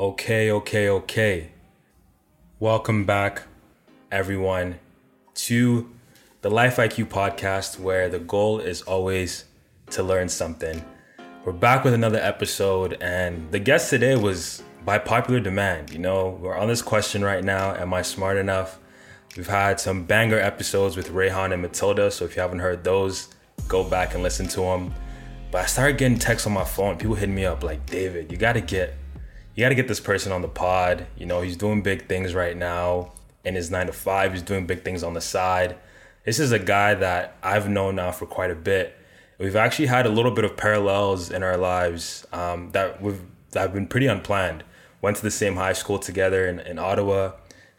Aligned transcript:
Okay, 0.00 0.50
okay, 0.50 0.88
okay. 0.88 1.50
Welcome 2.58 3.04
back, 3.04 3.42
everyone, 4.10 4.78
to 5.34 5.90
the 6.40 6.48
Life 6.48 6.76
IQ 6.76 7.08
podcast, 7.08 7.78
where 7.78 8.08
the 8.08 8.18
goal 8.18 8.60
is 8.60 8.80
always 8.80 9.44
to 9.90 10.02
learn 10.02 10.30
something. 10.30 10.82
We're 11.44 11.52
back 11.52 11.84
with 11.84 11.92
another 11.92 12.18
episode, 12.18 12.96
and 13.02 13.52
the 13.52 13.58
guest 13.58 13.90
today 13.90 14.16
was 14.16 14.62
by 14.86 14.96
popular 14.96 15.38
demand. 15.38 15.90
You 15.92 15.98
know, 15.98 16.30
we're 16.40 16.56
on 16.56 16.68
this 16.68 16.80
question 16.80 17.22
right 17.22 17.44
now 17.44 17.74
Am 17.74 17.92
I 17.92 18.00
smart 18.00 18.38
enough? 18.38 18.78
We've 19.36 19.46
had 19.46 19.80
some 19.80 20.04
banger 20.04 20.38
episodes 20.38 20.96
with 20.96 21.10
Rayhan 21.10 21.52
and 21.52 21.60
Matilda, 21.60 22.10
so 22.10 22.24
if 22.24 22.36
you 22.36 22.40
haven't 22.40 22.60
heard 22.60 22.84
those, 22.84 23.28
go 23.68 23.84
back 23.84 24.14
and 24.14 24.22
listen 24.22 24.48
to 24.48 24.62
them. 24.62 24.94
But 25.50 25.64
I 25.64 25.66
started 25.66 25.98
getting 25.98 26.18
texts 26.18 26.46
on 26.46 26.54
my 26.54 26.64
phone. 26.64 26.96
People 26.96 27.16
hitting 27.16 27.34
me 27.34 27.44
up 27.44 27.62
like, 27.62 27.84
David, 27.84 28.32
you 28.32 28.38
gotta 28.38 28.62
get 28.62 28.94
you 29.54 29.64
gotta 29.64 29.74
get 29.74 29.88
this 29.88 30.00
person 30.00 30.32
on 30.32 30.42
the 30.42 30.48
pod. 30.48 31.06
You 31.16 31.26
know, 31.26 31.40
he's 31.40 31.56
doing 31.56 31.82
big 31.82 32.06
things 32.06 32.34
right 32.34 32.56
now 32.56 33.12
in 33.44 33.54
his 33.54 33.70
nine 33.70 33.86
to 33.86 33.92
five. 33.92 34.32
He's 34.32 34.42
doing 34.42 34.66
big 34.66 34.82
things 34.82 35.02
on 35.02 35.14
the 35.14 35.20
side. 35.20 35.76
This 36.24 36.38
is 36.38 36.52
a 36.52 36.58
guy 36.58 36.94
that 36.94 37.36
I've 37.42 37.68
known 37.68 37.96
now 37.96 38.12
for 38.12 38.26
quite 38.26 38.50
a 38.50 38.54
bit. 38.54 38.96
We've 39.38 39.56
actually 39.56 39.86
had 39.86 40.06
a 40.06 40.10
little 40.10 40.30
bit 40.30 40.44
of 40.44 40.56
parallels 40.56 41.30
in 41.30 41.42
our 41.42 41.56
lives 41.56 42.26
um, 42.32 42.70
that 42.72 43.00
we've 43.02 43.22
that 43.52 43.60
have 43.60 43.72
been 43.72 43.86
pretty 43.86 44.06
unplanned. 44.06 44.62
Went 45.02 45.16
to 45.16 45.22
the 45.22 45.30
same 45.30 45.56
high 45.56 45.72
school 45.72 45.98
together 45.98 46.46
in, 46.46 46.60
in 46.60 46.78
Ottawa. 46.78 47.32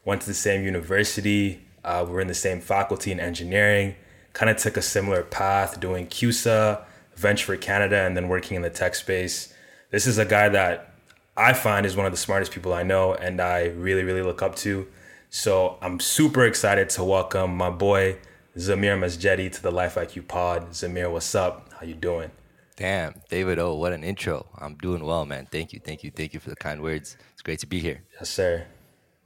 Went 0.03 0.21
to 0.21 0.27
the 0.27 0.33
same 0.33 0.63
university. 0.63 1.61
Uh, 1.83 2.05
we 2.07 2.15
are 2.15 2.21
in 2.21 2.27
the 2.27 2.33
same 2.33 2.59
faculty 2.59 3.11
in 3.11 3.19
engineering. 3.19 3.95
Kind 4.33 4.49
of 4.49 4.57
took 4.57 4.75
a 4.75 4.81
similar 4.81 5.23
path, 5.23 5.79
doing 5.79 6.07
CUSA, 6.07 6.83
Venture 7.15 7.45
for 7.45 7.57
Canada, 7.57 7.97
and 7.97 8.17
then 8.17 8.27
working 8.27 8.55
in 8.55 8.63
the 8.63 8.69
tech 8.69 8.95
space. 8.95 9.53
This 9.91 10.07
is 10.07 10.17
a 10.17 10.25
guy 10.25 10.49
that 10.49 10.90
I 11.35 11.53
find 11.53 11.85
is 11.85 11.95
one 11.95 12.05
of 12.05 12.11
the 12.11 12.17
smartest 12.17 12.51
people 12.51 12.73
I 12.73 12.83
know, 12.83 13.13
and 13.13 13.39
I 13.39 13.67
really, 13.67 14.03
really 14.03 14.21
look 14.21 14.41
up 14.41 14.55
to. 14.57 14.87
So 15.29 15.77
I'm 15.81 15.99
super 15.99 16.45
excited 16.45 16.89
to 16.91 17.05
welcome 17.05 17.55
my 17.55 17.69
boy 17.69 18.17
Zameer 18.57 18.99
Masjedee 18.99 19.49
to 19.53 19.61
the 19.61 19.71
Life 19.71 19.95
IQ 19.95 20.27
Pod. 20.27 20.71
Zameer, 20.71 21.09
what's 21.09 21.33
up? 21.33 21.69
How 21.79 21.85
you 21.85 21.95
doing? 21.95 22.31
Damn, 22.75 23.21
David 23.29 23.59
Oh, 23.59 23.75
what 23.75 23.93
an 23.93 24.03
intro. 24.03 24.47
I'm 24.57 24.75
doing 24.75 25.05
well, 25.05 25.25
man. 25.25 25.47
Thank 25.49 25.71
you, 25.71 25.79
thank 25.79 26.03
you, 26.03 26.11
thank 26.11 26.33
you 26.33 26.41
for 26.41 26.49
the 26.49 26.55
kind 26.57 26.81
words. 26.81 27.15
It's 27.31 27.41
great 27.41 27.59
to 27.59 27.67
be 27.67 27.79
here. 27.79 28.01
Yes, 28.19 28.29
sir. 28.29 28.65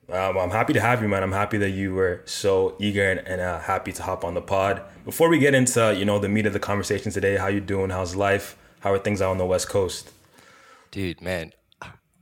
Um, 0.07 0.38
I'm 0.38 0.51
happy 0.51 0.73
to 0.73 0.81
have 0.81 1.01
you, 1.01 1.07
man. 1.07 1.23
I'm 1.23 1.31
happy 1.31 1.57
that 1.57 1.72
you 1.72 1.95
were 1.95 2.22
so 2.25 2.75
eager 2.79 3.09
and, 3.09 3.27
and 3.27 3.41
uh, 3.41 3.59
happy 3.59 3.91
to 3.94 4.03
hop 4.03 4.23
on 4.23 4.35
the 4.35 4.41
pod. 4.41 4.83
Before 5.05 5.29
we 5.29 5.39
get 5.39 5.55
into 5.55 5.95
you 5.97 6.05
know 6.05 6.19
the 6.19 6.29
meat 6.29 6.45
of 6.45 6.53
the 6.53 6.59
conversation 6.59 7.11
today, 7.11 7.38
how 7.38 7.47
you 7.47 7.61
doing? 7.61 7.89
How's 7.89 8.16
life? 8.16 8.55
How 8.81 8.91
are 8.91 8.99
things 8.99 9.23
out 9.23 9.31
on 9.31 9.39
the 9.39 9.45
West 9.47 9.69
Coast? 9.69 10.11
Dude, 10.91 11.19
man, 11.22 11.53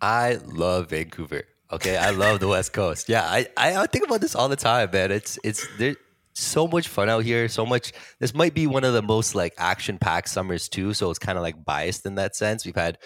I 0.04 0.38
love 0.48 0.90
Vancouver. 0.90 1.44
Okay, 1.72 1.96
I 1.96 2.10
love 2.10 2.42
the 2.42 2.48
West 2.50 2.74
Coast. 2.74 3.08
Yeah, 3.08 3.24
I, 3.24 3.48
I, 3.56 3.78
I 3.78 3.88
think 3.88 4.06
about 4.06 4.20
this 4.20 4.36
all 4.36 4.50
the 4.50 4.58
time, 4.58 4.90
man. 4.92 5.14
It's 5.14 5.40
it's 5.46 5.66
there's 5.78 5.96
so 6.34 6.68
much 6.68 6.90
fun 6.90 7.08
out 7.08 7.24
here. 7.24 7.48
So 7.48 7.66
much. 7.66 7.94
This 8.20 8.34
might 8.34 8.54
be 8.54 8.68
one 8.68 8.84
of 8.84 8.92
the 8.92 9.02
most 9.02 9.34
like 9.34 9.54
action 9.58 9.98
packed 9.98 10.28
summers 10.28 10.68
too. 10.68 10.94
So 10.94 11.10
it's 11.10 11.20
kind 11.20 11.38
of 11.38 11.42
like 11.42 11.64
biased 11.64 12.06
in 12.06 12.16
that 12.16 12.36
sense. 12.36 12.66
We've 12.66 12.76
had 12.76 12.98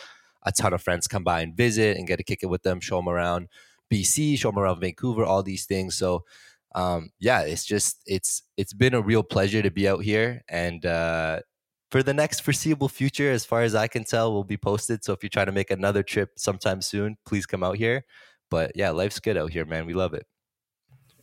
a 0.44 0.52
ton 0.52 0.74
of 0.74 0.82
friends 0.82 1.08
come 1.08 1.24
by 1.24 1.42
and 1.42 1.56
visit 1.56 1.98
and 1.98 2.08
get 2.08 2.16
to 2.16 2.24
kick 2.24 2.40
it 2.42 2.48
with 2.48 2.64
them, 2.64 2.80
show 2.80 2.96
them 2.96 3.10
around 3.10 3.48
BC, 3.94 4.40
show 4.40 4.50
them 4.50 4.58
around 4.58 4.80
Vancouver, 4.80 5.24
all 5.24 5.44
these 5.44 5.68
things. 5.68 5.96
So 5.96 6.26
um, 6.74 7.12
yeah, 7.20 7.42
it's 7.42 7.64
just 7.64 8.02
it's 8.08 8.42
it's 8.58 8.74
been 8.74 8.96
a 8.96 9.02
real 9.02 9.22
pleasure 9.22 9.62
to 9.62 9.70
be 9.70 9.88
out 9.88 10.04
here, 10.04 10.42
and 10.50 10.84
uh, 10.84 11.42
for 11.90 12.04
the 12.04 12.14
next 12.14 12.42
foreseeable 12.42 12.90
future, 12.90 13.32
as 13.32 13.46
far 13.46 13.62
as 13.62 13.74
I 13.76 13.88
can 13.88 14.04
tell, 14.04 14.34
will 14.34 14.44
be 14.44 14.58
posted. 14.58 15.04
So 15.04 15.14
if 15.14 15.24
you're 15.24 15.30
trying 15.30 15.46
to 15.46 15.52
make 15.52 15.72
another 15.72 16.04
trip 16.04 16.32
sometime 16.38 16.82
soon, 16.82 17.18
please 17.26 17.46
come 17.46 17.64
out 17.64 17.78
here. 17.78 18.04
But 18.50 18.74
yeah, 18.76 18.90
life's 18.92 19.20
good 19.20 19.38
out 19.38 19.52
here, 19.52 19.66
man. 19.66 19.86
We 19.86 19.94
love 19.94 20.14
it. 20.14 20.26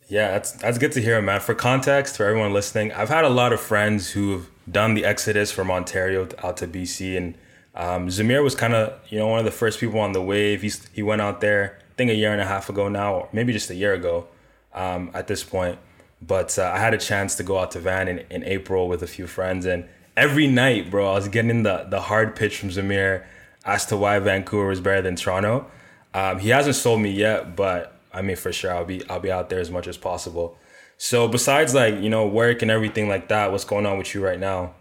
Yeah, 0.07 0.31
that's 0.31 0.51
that's 0.51 0.77
good 0.77 0.91
to 0.93 1.01
hear, 1.01 1.19
man. 1.21 1.41
For 1.41 1.55
context, 1.55 2.17
for 2.17 2.25
everyone 2.25 2.53
listening, 2.53 2.91
I've 2.91 3.09
had 3.09 3.25
a 3.25 3.29
lot 3.29 3.53
of 3.53 3.59
friends 3.59 4.11
who've 4.11 4.49
done 4.71 4.93
the 4.93 5.03
exodus 5.03 5.51
from 5.51 5.71
Ontario 5.71 6.27
out 6.43 6.57
to 6.57 6.67
BC, 6.67 7.17
and 7.17 7.35
um, 7.73 8.07
Zameer 8.07 8.43
was 8.43 8.53
kind 8.53 8.75
of 8.75 8.93
you 9.09 9.17
know 9.17 9.27
one 9.27 9.39
of 9.39 9.45
the 9.45 9.51
first 9.51 9.79
people 9.79 9.99
on 9.99 10.11
the 10.11 10.21
wave. 10.21 10.61
He's, 10.61 10.87
he 10.93 11.01
went 11.01 11.21
out 11.21 11.41
there 11.41 11.79
I 11.79 11.93
think 11.95 12.11
a 12.11 12.15
year 12.15 12.31
and 12.31 12.41
a 12.41 12.45
half 12.45 12.69
ago 12.69 12.87
now, 12.87 13.15
or 13.15 13.29
maybe 13.33 13.51
just 13.51 13.71
a 13.71 13.75
year 13.75 13.93
ago 13.93 14.27
um, 14.73 15.09
at 15.15 15.27
this 15.27 15.43
point. 15.43 15.79
But 16.21 16.57
uh, 16.59 16.71
I 16.73 16.77
had 16.77 16.93
a 16.93 16.99
chance 16.99 17.35
to 17.35 17.43
go 17.43 17.57
out 17.57 17.71
to 17.71 17.79
Van 17.79 18.07
in, 18.07 18.19
in 18.29 18.43
April 18.43 18.87
with 18.87 19.01
a 19.01 19.07
few 19.07 19.25
friends, 19.25 19.65
and 19.65 19.85
every 20.17 20.47
night, 20.47 20.89
bro, 20.89 21.11
I 21.11 21.13
was 21.15 21.27
getting 21.27 21.63
the 21.63 21.85
the 21.89 22.01
hard 22.01 22.35
pitch 22.35 22.57
from 22.57 22.69
Zameer 22.69 23.25
as 23.65 23.85
to 23.87 23.97
why 23.97 24.19
Vancouver 24.19 24.67
was 24.67 24.79
better 24.79 25.01
than 25.01 25.15
Toronto. 25.15 25.65
Um, 26.13 26.39
he 26.39 26.49
hasn't 26.49 26.75
sold 26.75 27.01
me 27.01 27.11
yet, 27.11 27.55
but 27.55 27.99
I 28.13 28.21
mean 28.21 28.35
for 28.35 28.51
sure 28.53 28.73
I'll 28.73 28.85
be 28.85 29.07
I'll 29.09 29.19
be 29.19 29.31
out 29.31 29.49
there 29.49 29.59
as 29.59 29.71
much 29.71 29.87
as 29.87 29.97
possible. 29.97 30.57
So 30.97 31.27
besides 31.27 31.73
like 31.73 31.95
you 31.99 32.09
know 32.09 32.25
work 32.25 32.61
and 32.61 32.71
everything 32.71 33.09
like 33.09 33.27
that, 33.29 33.51
what's 33.51 33.65
going 33.65 33.85
on 33.85 33.97
with 33.97 34.13
you 34.13 34.23
right 34.23 34.39
now? 34.39 34.73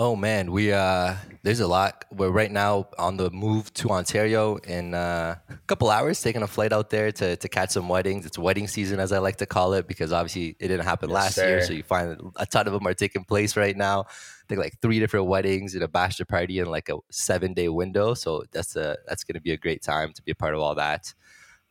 Oh 0.00 0.14
man, 0.14 0.52
we 0.52 0.72
uh 0.72 1.16
there's 1.42 1.58
a 1.58 1.66
lot. 1.66 2.04
We're 2.12 2.30
right 2.30 2.52
now 2.52 2.86
on 3.00 3.16
the 3.16 3.30
move 3.30 3.74
to 3.74 3.90
Ontario 3.90 4.54
in 4.58 4.94
uh, 4.94 5.34
a 5.50 5.56
couple 5.66 5.90
hours, 5.90 6.22
taking 6.22 6.42
a 6.42 6.46
flight 6.46 6.72
out 6.72 6.90
there 6.90 7.10
to 7.10 7.34
to 7.34 7.48
catch 7.48 7.70
some 7.70 7.88
weddings. 7.88 8.24
It's 8.24 8.38
wedding 8.38 8.68
season, 8.68 9.00
as 9.00 9.10
I 9.10 9.18
like 9.18 9.38
to 9.38 9.46
call 9.46 9.72
it, 9.72 9.88
because 9.88 10.12
obviously 10.12 10.54
it 10.60 10.68
didn't 10.68 10.84
happen 10.84 11.10
yes, 11.10 11.14
last 11.14 11.34
sir. 11.34 11.48
year. 11.48 11.62
So 11.64 11.72
you 11.72 11.82
find 11.82 12.16
a 12.36 12.46
ton 12.46 12.68
of 12.68 12.74
them 12.74 12.86
are 12.86 12.94
taking 12.94 13.24
place 13.24 13.56
right 13.56 13.76
now. 13.76 14.02
I 14.02 14.44
think 14.48 14.60
like 14.60 14.80
three 14.80 15.00
different 15.00 15.26
weddings 15.26 15.74
and 15.74 15.82
a 15.82 15.88
bachelor 15.88 16.26
party 16.26 16.60
in 16.60 16.66
like 16.66 16.88
a 16.90 16.98
seven 17.10 17.52
day 17.52 17.68
window. 17.68 18.14
So 18.14 18.44
that's 18.52 18.76
a 18.76 18.98
that's 19.08 19.24
going 19.24 19.34
to 19.34 19.40
be 19.40 19.50
a 19.50 19.56
great 19.56 19.82
time 19.82 20.12
to 20.12 20.22
be 20.22 20.30
a 20.30 20.36
part 20.36 20.54
of 20.54 20.60
all 20.60 20.76
that. 20.76 21.12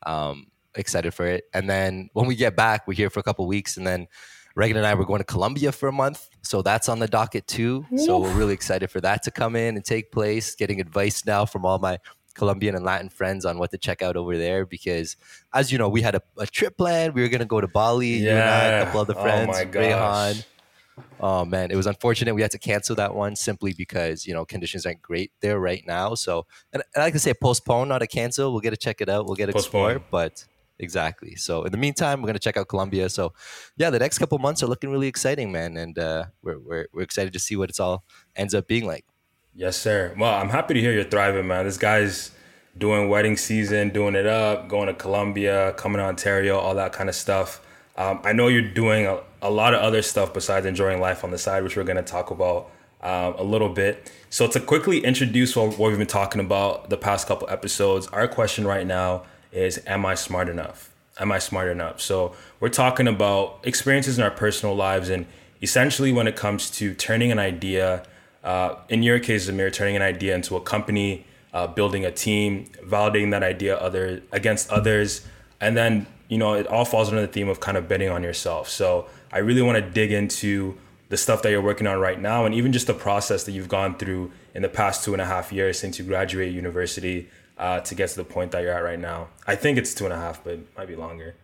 Um, 0.04 0.48
excited 0.74 1.14
for 1.14 1.26
it. 1.26 1.44
And 1.54 1.68
then 1.70 2.10
when 2.12 2.26
we 2.26 2.36
get 2.36 2.56
back, 2.56 2.86
we're 2.86 2.92
here 2.92 3.08
for 3.08 3.20
a 3.20 3.22
couple 3.22 3.46
weeks, 3.46 3.78
and 3.78 3.86
then 3.86 4.06
Reagan 4.58 4.76
and 4.76 4.84
I 4.84 4.94
were 4.94 5.04
going 5.04 5.20
to 5.20 5.24
Colombia 5.24 5.70
for 5.70 5.88
a 5.88 5.92
month, 5.92 6.28
so 6.42 6.62
that's 6.62 6.88
on 6.88 6.98
the 6.98 7.06
docket 7.06 7.46
too. 7.46 7.86
So 7.96 8.18
we're 8.18 8.34
really 8.34 8.54
excited 8.54 8.90
for 8.90 9.00
that 9.02 9.22
to 9.22 9.30
come 9.30 9.54
in 9.54 9.76
and 9.76 9.84
take 9.84 10.10
place. 10.10 10.56
Getting 10.56 10.80
advice 10.80 11.24
now 11.24 11.46
from 11.46 11.64
all 11.64 11.78
my 11.78 12.00
Colombian 12.34 12.74
and 12.74 12.84
Latin 12.84 13.08
friends 13.08 13.44
on 13.44 13.58
what 13.60 13.70
to 13.70 13.78
check 13.78 14.02
out 14.02 14.16
over 14.16 14.36
there 14.36 14.66
because, 14.66 15.16
as 15.54 15.70
you 15.70 15.78
know, 15.78 15.88
we 15.88 16.02
had 16.02 16.16
a, 16.16 16.22
a 16.38 16.46
trip 16.46 16.76
planned. 16.76 17.14
We 17.14 17.22
were 17.22 17.28
going 17.28 17.38
to 17.38 17.46
go 17.46 17.60
to 17.60 17.68
Bali. 17.68 18.16
Yeah. 18.16 18.20
You 18.20 18.30
and 18.30 18.50
I, 18.50 18.64
a 18.64 18.84
couple 18.84 19.00
other 19.00 19.14
oh 19.16 19.22
friends. 19.22 19.76
Oh. 19.76 20.34
Oh 21.20 21.44
man, 21.44 21.70
it 21.70 21.76
was 21.76 21.86
unfortunate 21.86 22.34
we 22.34 22.42
had 22.42 22.50
to 22.50 22.58
cancel 22.58 22.96
that 22.96 23.14
one 23.14 23.36
simply 23.36 23.72
because 23.72 24.26
you 24.26 24.34
know 24.34 24.44
conditions 24.44 24.84
aren't 24.84 25.00
great 25.00 25.30
there 25.40 25.60
right 25.60 25.84
now. 25.86 26.16
So, 26.16 26.46
and, 26.72 26.82
and 26.96 27.00
I 27.00 27.06
like 27.06 27.12
to 27.12 27.20
say 27.20 27.32
postpone, 27.32 27.86
not 27.86 28.02
a 28.02 28.08
cancel. 28.08 28.50
We'll 28.50 28.60
get 28.60 28.70
to 28.70 28.76
check 28.76 29.00
it 29.00 29.08
out. 29.08 29.26
We'll 29.26 29.36
get 29.36 29.46
to 29.46 29.52
explore, 29.52 30.00
but 30.10 30.44
exactly. 30.78 31.36
So 31.36 31.64
in 31.64 31.72
the 31.72 31.78
meantime, 31.78 32.22
we're 32.22 32.28
gonna 32.28 32.38
check 32.38 32.56
out 32.56 32.68
Colombia. 32.68 33.08
So 33.08 33.32
yeah, 33.76 33.90
the 33.90 33.98
next 33.98 34.18
couple 34.18 34.38
months 34.38 34.62
are 34.62 34.66
looking 34.66 34.90
really 34.90 35.08
exciting, 35.08 35.52
man, 35.52 35.76
and 35.76 35.98
uh, 35.98 36.26
we're, 36.42 36.58
we're 36.58 36.86
we're 36.92 37.02
excited 37.02 37.32
to 37.32 37.38
see 37.38 37.56
what 37.56 37.70
it's 37.70 37.80
all 37.80 38.04
ends 38.36 38.54
up 38.54 38.66
being 38.66 38.86
like. 38.86 39.04
Yes, 39.54 39.76
sir. 39.76 40.14
Well, 40.16 40.32
I'm 40.32 40.50
happy 40.50 40.74
to 40.74 40.80
hear 40.80 40.92
you're 40.92 41.04
thriving, 41.04 41.48
man. 41.48 41.64
This 41.64 41.78
guy's 41.78 42.30
doing 42.78 43.08
wedding 43.08 43.36
season, 43.36 43.90
doing 43.90 44.14
it 44.14 44.26
up, 44.26 44.68
going 44.68 44.86
to 44.86 44.94
Colombia, 44.94 45.72
coming 45.72 45.98
to 45.98 46.04
Ontario, 46.04 46.58
all 46.58 46.74
that 46.76 46.92
kind 46.92 47.08
of 47.08 47.14
stuff. 47.14 47.60
Um, 47.96 48.20
I 48.22 48.32
know 48.32 48.46
you're 48.46 48.62
doing 48.62 49.06
a, 49.06 49.20
a, 49.42 49.50
lot 49.50 49.74
of 49.74 49.80
other 49.80 50.02
stuff 50.02 50.32
besides 50.32 50.64
enjoying 50.64 51.00
life 51.00 51.24
on 51.24 51.32
the 51.32 51.38
side, 51.38 51.64
which 51.64 51.76
we're 51.76 51.82
going 51.82 51.96
to 51.96 52.02
talk 52.04 52.30
about 52.30 52.70
um, 53.02 53.34
a 53.36 53.42
little 53.42 53.68
bit. 53.68 54.12
So, 54.30 54.46
to 54.46 54.60
quickly 54.60 55.04
introduce 55.04 55.56
what, 55.56 55.76
what 55.78 55.88
we've 55.88 55.98
been 55.98 56.06
talking 56.06 56.40
about 56.40 56.90
the 56.90 56.96
past 56.96 57.26
couple 57.26 57.50
episodes, 57.50 58.06
our 58.08 58.28
question 58.28 58.66
right 58.66 58.86
now 58.86 59.24
is 59.52 59.80
Am 59.86 60.04
I 60.06 60.14
smart 60.14 60.48
enough? 60.48 60.90
Am 61.18 61.32
I 61.32 61.38
smart 61.38 61.68
enough? 61.68 62.00
So 62.00 62.34
we're 62.60 62.68
talking 62.68 63.08
about 63.08 63.60
experiences 63.64 64.18
in 64.18 64.24
our 64.24 64.30
personal 64.30 64.74
lives 64.74 65.08
and 65.08 65.26
essentially 65.62 66.12
when 66.12 66.26
it 66.26 66.36
comes 66.36 66.70
to 66.70 66.94
turning 66.94 67.32
an 67.32 67.38
idea, 67.38 68.04
uh, 68.44 68.76
in 68.88 69.02
your 69.02 69.18
case, 69.18 69.48
Amir, 69.48 69.70
turning 69.70 69.96
an 69.96 70.02
idea 70.02 70.34
into 70.34 70.56
a 70.56 70.60
company, 70.60 71.26
uh, 71.52 71.66
building 71.66 72.04
a 72.04 72.10
team, 72.10 72.66
validating 72.84 73.30
that 73.32 73.42
idea 73.42 73.76
other 73.76 74.22
against 74.32 74.70
others, 74.70 75.26
and 75.60 75.76
then 75.76 76.06
you 76.28 76.38
know 76.38 76.54
it 76.54 76.66
all 76.66 76.84
falls 76.84 77.08
under 77.08 77.20
the 77.20 77.32
theme 77.32 77.48
of 77.48 77.60
kind 77.60 77.76
of 77.76 77.88
betting 77.88 78.08
on 78.08 78.22
yourself. 78.22 78.68
So 78.68 79.06
I 79.32 79.38
really 79.38 79.62
want 79.62 79.76
to 79.82 79.90
dig 79.90 80.12
into 80.12 80.76
the 81.08 81.16
stuff 81.16 81.42
that 81.42 81.50
you're 81.50 81.62
working 81.62 81.86
on 81.86 81.98
right 81.98 82.20
now, 82.20 82.44
and 82.44 82.54
even 82.54 82.72
just 82.72 82.86
the 82.86 82.94
process 82.94 83.44
that 83.44 83.52
you've 83.52 83.68
gone 83.68 83.96
through 83.96 84.30
in 84.54 84.62
the 84.62 84.68
past 84.68 85.04
two 85.04 85.12
and 85.12 85.22
a 85.22 85.26
half 85.26 85.52
years 85.52 85.78
since 85.78 85.98
you 85.98 86.04
graduated 86.04 86.54
university 86.54 87.28
uh, 87.58 87.80
to 87.80 87.94
get 87.94 88.10
to 88.10 88.16
the 88.16 88.24
point 88.24 88.52
that 88.52 88.62
you're 88.62 88.72
at 88.72 88.84
right 88.84 88.98
now. 88.98 89.28
I 89.46 89.56
think 89.56 89.78
it's 89.78 89.94
two 89.94 90.04
and 90.04 90.12
a 90.12 90.16
half, 90.16 90.42
but 90.44 90.54
it 90.54 90.76
might 90.76 90.88
be 90.88 90.96
longer. 90.96 91.34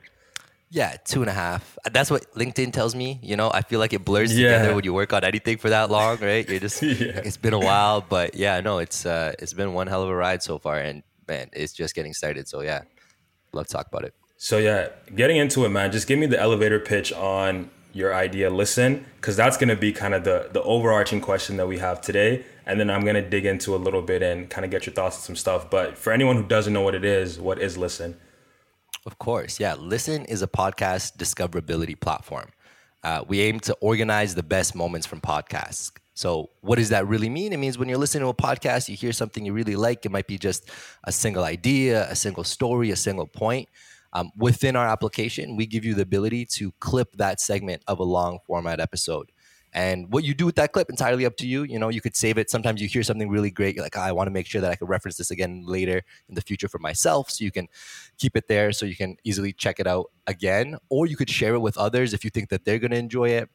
Yeah, 0.71 0.97
two 1.05 1.21
and 1.21 1.31
a 1.31 1.33
half. 1.33 1.79
That's 1.93 2.11
what 2.11 2.33
LinkedIn 2.35 2.73
tells 2.73 2.95
me. 2.95 3.21
You 3.23 3.37
know, 3.37 3.51
I 3.53 3.63
feel 3.63 3.79
like 3.79 3.93
it 3.93 4.05
blurs 4.05 4.37
yeah. 4.37 4.59
together 4.59 4.75
when 4.75 4.85
you 4.85 4.93
work 4.93 5.13
on 5.13 5.23
anything 5.23 5.59
for 5.59 5.71
that 5.71 5.91
long, 5.91 6.19
right? 6.19 6.49
You're 6.49 6.59
just 6.61 6.83
yeah. 6.83 7.21
it's 7.25 7.37
been 7.37 7.53
a 7.53 7.59
while, 7.61 8.01
but 8.01 8.35
yeah, 8.35 8.61
no, 8.61 8.79
it's 8.79 9.07
uh, 9.07 9.35
it's 9.39 9.53
been 9.53 9.73
one 9.73 9.87
hell 9.87 10.03
of 10.03 10.09
a 10.09 10.15
ride 10.17 10.43
so 10.43 10.59
far, 10.59 10.79
and 10.79 11.03
man, 11.29 11.49
it's 11.53 11.73
just 11.73 11.95
getting 11.95 12.13
started. 12.13 12.49
So 12.49 12.61
yeah, 12.61 12.83
love 13.53 13.69
to 13.69 13.73
talk 13.73 13.87
about 13.87 14.05
it. 14.05 14.15
So 14.37 14.59
yeah, 14.59 14.89
getting 15.15 15.37
into 15.37 15.65
it, 15.65 15.69
man. 15.69 15.93
Just 15.93 16.09
give 16.09 16.19
me 16.19 16.27
the 16.27 16.41
elevator 16.41 16.81
pitch 16.81 17.13
on 17.13 17.71
your 17.93 18.13
idea. 18.13 18.51
LISN, 18.51 19.05
because 19.17 19.37
that's 19.37 19.57
gonna 19.57 19.77
be 19.77 19.93
kind 19.93 20.13
of 20.13 20.25
the 20.25 20.49
the 20.53 20.63
overarching 20.63 21.21
question 21.21 21.57
that 21.59 21.69
we 21.69 21.79
have 21.79 22.01
today, 22.01 22.45
and 22.67 22.79
then 22.81 22.91
I'm 22.91 23.05
gonna 23.05 23.29
dig 23.29 23.47
into 23.47 23.75
a 23.75 23.79
little 23.79 24.03
bit 24.03 24.23
and 24.23 24.49
kind 24.49 24.65
of 24.65 24.71
get 24.71 24.87
your 24.87 24.95
thoughts 24.95 25.17
on 25.17 25.23
some 25.23 25.37
stuff. 25.37 25.71
But 25.71 25.99
for 25.99 26.13
anyone 26.13 26.37
who 26.37 26.45
doesn't 26.45 26.73
know 26.73 26.83
what 26.83 26.95
it 26.95 27.05
is, 27.05 27.39
what 27.39 27.61
is 27.61 27.77
LISN? 27.77 28.17
Of 29.07 29.19
course, 29.19 29.61
yeah. 29.61 29.75
LISN 29.75 30.25
is 30.27 30.43
a 30.43 30.47
podcast 30.47 31.17
discoverability 31.17 31.99
platform. 31.99 32.49
Uh, 33.03 33.23
we 33.29 33.41
aim 33.43 33.61
to 33.61 33.75
organize 33.81 34.35
the 34.35 34.43
best 34.43 34.75
moments 34.75 35.07
from 35.07 35.21
podcasts. 35.21 35.93
So, 36.15 36.51
what 36.61 36.77
does 36.77 36.89
that 36.89 37.07
really 37.07 37.29
mean? 37.29 37.53
It 37.53 37.59
means 37.59 37.77
when 37.77 37.89
you're 37.89 37.99
listening 37.99 38.23
to 38.23 38.29
a 38.29 38.35
podcast, 38.35 38.89
you 38.89 38.97
hear 38.97 39.13
something 39.13 39.45
you 39.45 39.53
really 39.53 39.77
like. 39.77 40.07
It 40.07 40.13
might 40.13 40.27
be 40.27 40.39
just 40.39 40.71
a 41.03 41.13
single 41.13 41.45
idea, 41.45 42.09
a 42.09 42.15
single 42.15 42.45
story, 42.45 42.91
a 42.93 42.97
single 42.97 43.27
point. 43.27 43.69
Um, 44.15 44.31
within 44.37 44.77
our 44.77 44.87
application, 44.87 45.57
we 45.57 45.67
give 45.67 45.85
you 45.85 45.95
the 45.95 46.03
ability 46.03 46.47
to 46.53 46.73
clip 46.79 47.13
that 47.17 47.41
segment 47.41 47.83
of 47.89 47.99
a 47.99 48.05
long 48.05 48.39
format 48.47 48.79
episode. 48.79 49.33
And 49.75 50.13
what 50.13 50.23
you 50.23 50.35
do 50.35 50.47
with 50.47 50.55
that 50.55 50.73
clip 50.73 50.89
entirely 50.89 51.27
up 51.27 51.37
to 51.39 51.49
you. 51.49 51.65
You 51.65 51.81
know, 51.81 51.89
you 51.89 52.01
could 52.01 52.15
save 52.15 52.39
it. 52.39 52.49
Sometimes 52.49 52.81
you 52.81 52.87
hear 52.87 53.03
something 53.03 53.29
really 53.29 53.51
great. 53.51 53.75
You're 53.75 53.85
like, 53.85 53.97
oh, 53.99 54.03
I 54.03 54.13
want 54.13 54.29
to 54.29 54.31
make 54.31 54.47
sure 54.47 54.61
that 54.61 54.71
I 54.71 54.77
can 54.77 54.87
reference 54.87 55.17
this 55.17 55.33
again 55.33 55.65
later 55.67 56.03
in 56.29 56.37
the 56.37 56.41
future 56.41 56.69
for 56.69 56.79
myself. 56.79 57.29
So 57.31 57.45
you 57.45 57.51
can 57.51 57.67
keep 58.17 58.37
it 58.37 58.47
there 58.47 58.71
so 58.71 58.87
you 58.87 58.95
can 58.95 59.17
easily 59.25 59.53
check 59.53 59.81
it 59.81 59.89
out 59.89 60.13
again. 60.29 60.77
Or 60.91 61.07
you 61.07 61.17
could 61.17 61.29
share 61.29 61.55
it 61.55 61.59
with 61.61 61.77
others 61.77 62.15
if 62.15 62.23
you 62.23 62.31
think 62.31 62.51
that 62.51 62.65
they're 62.65 62.79
going 62.79 62.93
to 62.93 62.97
enjoy 62.97 63.31
it. 63.31 63.51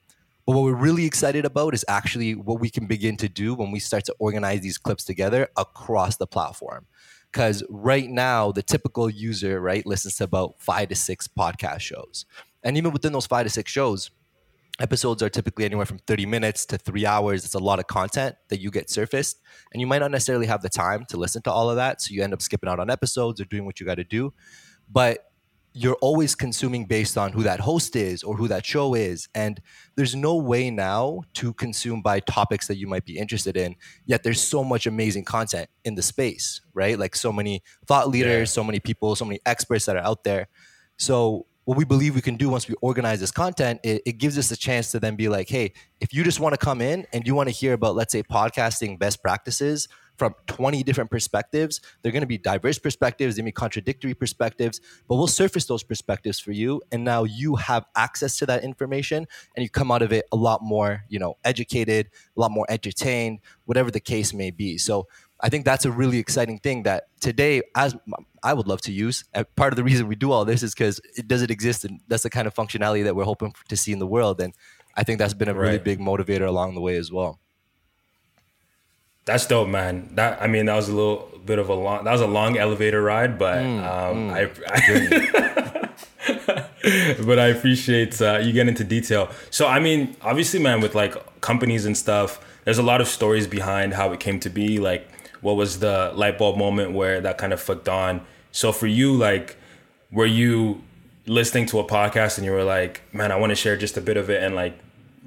But 0.45 0.55
what 0.55 0.63
we're 0.63 0.73
really 0.73 1.05
excited 1.05 1.45
about 1.45 1.73
is 1.73 1.85
actually 1.87 2.35
what 2.35 2.59
we 2.59 2.69
can 2.69 2.85
begin 2.85 3.15
to 3.17 3.29
do 3.29 3.53
when 3.53 3.71
we 3.71 3.79
start 3.79 4.03
to 4.05 4.15
organize 4.19 4.59
these 4.59 4.77
clips 4.77 5.05
together 5.05 5.47
across 5.55 6.17
the 6.17 6.27
platform. 6.27 6.87
Because 7.31 7.63
right 7.69 8.09
now, 8.09 8.51
the 8.51 8.63
typical 8.63 9.09
user, 9.09 9.61
right, 9.61 9.85
listens 9.85 10.17
to 10.17 10.23
about 10.23 10.55
five 10.57 10.89
to 10.89 10.95
six 10.95 11.27
podcast 11.27 11.81
shows. 11.81 12.25
And 12.63 12.75
even 12.75 12.91
within 12.91 13.13
those 13.13 13.27
five 13.27 13.45
to 13.45 13.49
six 13.49 13.71
shows, 13.71 14.09
episodes 14.79 15.21
are 15.21 15.29
typically 15.29 15.65
anywhere 15.65 15.85
from 15.85 15.99
30 15.99 16.25
minutes 16.25 16.65
to 16.67 16.77
three 16.77 17.05
hours. 17.05 17.45
It's 17.45 17.53
a 17.53 17.59
lot 17.59 17.79
of 17.79 17.87
content 17.87 18.35
that 18.49 18.59
you 18.59 18.71
get 18.71 18.89
surfaced. 18.89 19.41
And 19.73 19.81
you 19.81 19.87
might 19.87 19.99
not 19.99 20.11
necessarily 20.11 20.47
have 20.47 20.61
the 20.61 20.69
time 20.69 21.05
to 21.09 21.17
listen 21.17 21.41
to 21.43 21.51
all 21.51 21.69
of 21.69 21.75
that. 21.75 22.01
So 22.01 22.13
you 22.13 22.23
end 22.23 22.33
up 22.33 22.41
skipping 22.41 22.69
out 22.69 22.79
on 22.79 22.89
episodes 22.89 23.41
or 23.41 23.45
doing 23.45 23.65
what 23.65 23.79
you 23.79 23.85
got 23.85 23.95
to 23.95 24.03
do. 24.03 24.33
But 24.89 25.25
you're 25.73 25.97
always 26.01 26.33
consuming 26.33 26.85
based 26.85 27.17
on 27.17 27.31
who 27.31 27.43
that 27.43 27.59
host 27.59 27.95
is 27.95 28.23
or 28.23 28.35
who 28.35 28.47
that 28.47 28.65
show 28.65 28.95
is. 28.95 29.29
And 29.35 29.61
there's 29.95 30.15
no 30.15 30.35
way 30.35 30.71
now 30.71 31.21
to 31.35 31.53
consume 31.53 32.01
by 32.01 32.21
topics 32.21 32.67
that 32.67 32.77
you 32.77 32.87
might 32.87 33.05
be 33.05 33.17
interested 33.17 33.55
in. 33.55 33.75
Yet 34.05 34.23
there's 34.23 34.41
so 34.41 34.63
much 34.63 34.87
amazing 34.87 35.25
content 35.25 35.69
in 35.85 35.95
the 35.95 36.01
space, 36.01 36.61
right? 36.73 36.97
Like 36.97 37.15
so 37.15 37.31
many 37.31 37.61
thought 37.85 38.09
leaders, 38.09 38.49
yeah. 38.49 38.53
so 38.53 38.63
many 38.63 38.79
people, 38.79 39.15
so 39.15 39.25
many 39.25 39.39
experts 39.45 39.85
that 39.85 39.95
are 39.95 40.03
out 40.03 40.23
there. 40.23 40.47
So 40.97 41.45
what 41.69 41.77
we 41.77 41.85
believe 41.85 42.15
we 42.15 42.21
can 42.21 42.35
do 42.35 42.49
once 42.49 42.67
we 42.67 42.73
organize 42.81 43.19
this 43.19 43.29
content, 43.29 43.79
it, 43.83 44.01
it 44.03 44.13
gives 44.13 44.39
us 44.39 44.49
a 44.49 44.57
chance 44.57 44.89
to 44.89 44.99
then 44.99 45.15
be 45.15 45.29
like, 45.29 45.47
hey, 45.47 45.71
if 46.01 46.11
you 46.11 46.23
just 46.23 46.39
want 46.39 46.51
to 46.51 46.57
come 46.57 46.81
in 46.81 47.05
and 47.13 47.27
you 47.27 47.35
want 47.35 47.47
to 47.47 47.53
hear 47.53 47.73
about, 47.73 47.93
let's 47.93 48.11
say, 48.11 48.23
podcasting 48.23 48.97
best 48.97 49.21
practices 49.21 49.87
from 50.17 50.33
20 50.47 50.81
different 50.81 51.11
perspectives. 51.11 51.79
They're 52.01 52.11
going 52.11 52.23
to 52.23 52.27
be 52.27 52.39
diverse 52.39 52.79
perspectives, 52.79 53.35
they 53.35 53.43
may 53.43 53.49
be 53.49 53.51
contradictory 53.51 54.15
perspectives, 54.15 54.81
but 55.07 55.15
we'll 55.15 55.27
surface 55.27 55.65
those 55.65 55.83
perspectives 55.83 56.39
for 56.39 56.51
you. 56.51 56.81
And 56.91 57.03
now 57.03 57.23
you 57.23 57.55
have 57.55 57.85
access 57.95 58.37
to 58.39 58.47
that 58.47 58.63
information 58.63 59.27
and 59.55 59.63
you 59.63 59.69
come 59.69 59.91
out 59.91 60.01
of 60.01 60.11
it 60.11 60.25
a 60.31 60.35
lot 60.35 60.63
more, 60.63 61.03
you 61.07 61.19
know, 61.19 61.37
educated, 61.45 62.09
a 62.35 62.39
lot 62.39 62.49
more 62.49 62.65
entertained, 62.67 63.41
whatever 63.65 63.91
the 63.91 63.99
case 63.99 64.33
may 64.33 64.49
be. 64.49 64.79
So 64.79 65.07
I 65.39 65.49
think 65.49 65.65
that's 65.65 65.85
a 65.85 65.91
really 65.91 66.17
exciting 66.17 66.59
thing 66.59 66.83
that 66.83 67.05
today, 67.21 67.61
as 67.75 67.95
I 68.43 68.53
would 68.53 68.67
love 68.67 68.81
to 68.81 68.91
use. 68.91 69.23
And 69.33 69.45
part 69.55 69.73
of 69.73 69.77
the 69.77 69.83
reason 69.83 70.07
we 70.07 70.15
do 70.15 70.31
all 70.31 70.45
this 70.45 70.63
is 70.63 70.73
because 70.73 70.99
it 71.15 71.27
doesn't 71.27 71.51
exist, 71.51 71.85
and 71.85 71.99
that's 72.07 72.23
the 72.23 72.29
kind 72.29 72.47
of 72.47 72.53
functionality 72.53 73.03
that 73.03 73.15
we're 73.15 73.23
hoping 73.25 73.53
to 73.67 73.77
see 73.77 73.91
in 73.91 73.99
the 73.99 74.07
world. 74.07 74.39
And 74.41 74.53
I 74.95 75.03
think 75.03 75.19
that's 75.19 75.33
been 75.33 75.49
a 75.49 75.53
really 75.53 75.71
right. 75.73 75.83
big 75.83 75.99
motivator 75.99 76.47
along 76.47 76.75
the 76.75 76.81
way 76.81 76.97
as 76.97 77.11
well. 77.11 77.39
That's 79.25 79.45
dope, 79.45 79.67
man. 79.67 80.09
That 80.15 80.41
I 80.41 80.47
mean, 80.47 80.65
that 80.65 80.75
was 80.75 80.89
a 80.89 80.95
little 80.95 81.29
bit 81.45 81.59
of 81.59 81.69
a 81.69 81.75
long. 81.75 82.03
That 82.03 82.11
was 82.11 82.21
a 82.21 82.27
long 82.27 82.57
elevator 82.57 83.01
ride, 83.01 83.37
but 83.37 83.59
mm, 83.59 83.83
um, 83.83 84.29
mm, 84.29 84.33
I, 84.33 84.49
I 84.67 85.89
but 87.25 87.39
I 87.39 87.47
appreciate 87.47 88.21
uh, 88.21 88.39
you 88.39 88.53
getting 88.53 88.69
into 88.69 88.83
detail. 88.83 89.29
So 89.51 89.67
I 89.67 89.79
mean, 89.79 90.15
obviously, 90.21 90.59
man, 90.59 90.81
with 90.81 90.95
like 90.95 91.15
companies 91.41 91.85
and 91.85 91.95
stuff, 91.95 92.43
there's 92.63 92.77
a 92.77 92.83
lot 92.83 93.01
of 93.01 93.07
stories 93.07 93.47
behind 93.47 93.93
how 93.93 94.11
it 94.11 94.19
came 94.19 94.39
to 94.39 94.49
be. 94.49 94.79
Like, 94.79 95.07
what 95.41 95.55
was 95.55 95.79
the 95.79 96.11
light 96.15 96.37
bulb 96.37 96.57
moment 96.57 96.93
where 96.93 97.21
that 97.21 97.37
kind 97.37 97.53
of 97.53 97.61
flicked 97.61 97.89
on? 97.89 98.21
So 98.51 98.71
for 98.71 98.87
you, 98.87 99.13
like, 99.13 99.57
were 100.11 100.25
you 100.25 100.81
listening 101.25 101.65
to 101.67 101.79
a 101.79 101.83
podcast 101.83 102.37
and 102.37 102.45
you 102.45 102.51
were 102.51 102.63
like, 102.63 103.01
man, 103.13 103.31
I 103.31 103.35
want 103.35 103.51
to 103.51 103.55
share 103.55 103.77
just 103.77 103.97
a 103.97 104.01
bit 104.01 104.17
of 104.17 104.29
it, 104.29 104.43
and 104.43 104.55
like, 104.55 104.77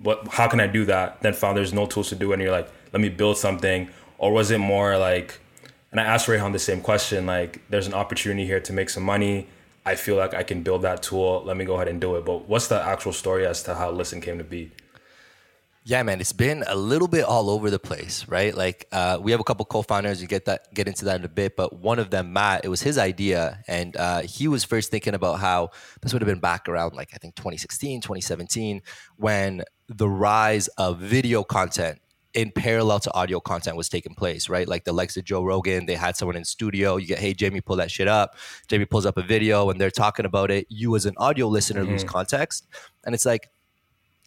what? 0.03 0.29
How 0.29 0.49
can 0.49 0.61
I 0.61 0.67
do 0.67 0.85
that? 0.87 1.23
Then 1.23 1.33
found 1.33 1.57
there's 1.57 1.73
no 1.73 1.87
tools 1.87 2.09
to 2.09 2.17
do, 2.17 2.33
it 2.33 2.35
and 2.35 2.43
you're 2.43 2.53
like 2.53 2.69
let 2.93 3.01
me 3.01 3.09
build 3.09 3.39
something 3.39 3.89
or 4.19 4.33
was 4.33 4.51
it 4.51 4.59
more 4.59 4.99
like 4.99 5.41
and 5.91 6.01
i 6.01 6.05
asked 6.05 6.29
Rayhan 6.29 6.53
the 6.53 6.59
same 6.59 6.81
question 6.81 7.27
like 7.27 7.61
there's 7.71 7.87
an 7.87 7.95
opportunity 7.95 8.47
here 8.47 8.61
to 8.61 8.73
make 8.73 8.91
some 8.91 9.03
money 9.03 9.49
i 9.85 9.95
feel 9.95 10.17
like 10.17 10.35
i 10.35 10.43
can 10.43 10.63
build 10.63 10.83
that 10.83 11.03
tool 11.03 11.43
let 11.45 11.57
me 11.57 11.65
go 11.65 11.75
ahead 11.75 11.89
and 11.89 12.01
do 12.01 12.17
it 12.17 12.25
but 12.25 12.49
what's 12.49 12.69
the 12.69 12.81
actual 12.81 13.13
story 13.13 13.47
as 13.47 13.63
to 13.63 13.75
how 13.75 13.91
LISN 13.91 14.21
came 14.21 14.39
to 14.39 14.45
be 14.45 14.71
yeah, 15.85 16.03
man, 16.05 16.21
it's 16.21 16.33
been 16.33 16.63
a 16.69 16.77
little 16.77 17.09
bit 17.09 17.25
all 17.25 17.51
over 17.51 17.69
the 17.69 17.79
place, 17.79 18.29
right? 18.29 18.55
Like, 18.57 18.87
uh, 18.93 19.19
we 19.21 19.33
have 19.33 19.41
a 19.41 19.45
couple 19.45 19.65
co-founders. 19.65 20.23
You 20.23 20.29
get 20.29 20.45
that, 20.45 20.73
get 20.73 20.87
into 20.87 21.05
that 21.07 21.19
in 21.19 21.25
a 21.25 21.29
bit. 21.29 21.57
But 21.57 21.73
one 21.73 21.99
of 21.99 22.11
them, 22.11 22.33
Matt, 22.33 22.65
it 22.65 22.69
was 22.69 22.83
his 22.83 22.99
idea, 22.99 23.61
and 23.67 23.97
uh, 23.97 24.21
he 24.21 24.47
was 24.47 24.63
first 24.63 24.93
thinking 24.93 25.15
about 25.15 25.41
how 25.41 25.71
this 26.01 26.13
would 26.13 26.23
have 26.23 26.29
been 26.29 26.39
back 26.39 26.69
around, 26.69 26.95
like 26.95 27.11
I 27.15 27.17
think 27.17 27.35
2016, 27.35 28.01
2017, 28.01 28.81
when 29.17 29.65
the 29.89 30.09
rise 30.09 30.69
of 30.69 31.01
video 31.01 31.43
content 31.43 31.99
in 32.33 32.53
parallel 32.53 33.01
to 33.01 33.13
audio 33.15 33.41
content 33.41 33.77
was 33.77 33.89
taking 33.89 34.15
place, 34.15 34.49
right? 34.49 34.69
Like 34.69 34.85
the 34.85 34.93
likes 34.93 35.17
of 35.17 35.25
Joe 35.25 35.43
Rogan, 35.43 35.87
they 35.87 35.97
had 35.97 36.17
someone 36.17 36.37
in 36.37 36.45
studio. 36.45 36.97
You 36.97 37.09
get, 37.09 37.19
hey, 37.19 37.35
Jamie, 37.35 37.61
pull 37.61 37.77
that 37.77 37.91
shit 37.91 38.09
up. 38.09 38.37
Jamie 38.69 38.85
pulls 38.85 39.05
up 39.05 39.19
a 39.19 39.23
video 39.23 39.69
and 39.69 39.81
they're 39.81 39.91
talking 39.91 40.25
about 40.25 40.51
it. 40.51 40.67
You, 40.71 40.95
as 40.97 41.07
an 41.07 41.15
audio 41.19 41.49
listener, 41.49 41.83
mm-hmm. 41.83 41.93
lose 41.93 42.05
context. 42.05 42.69
And 43.05 43.15
it's 43.15 43.27
like, 43.27 43.51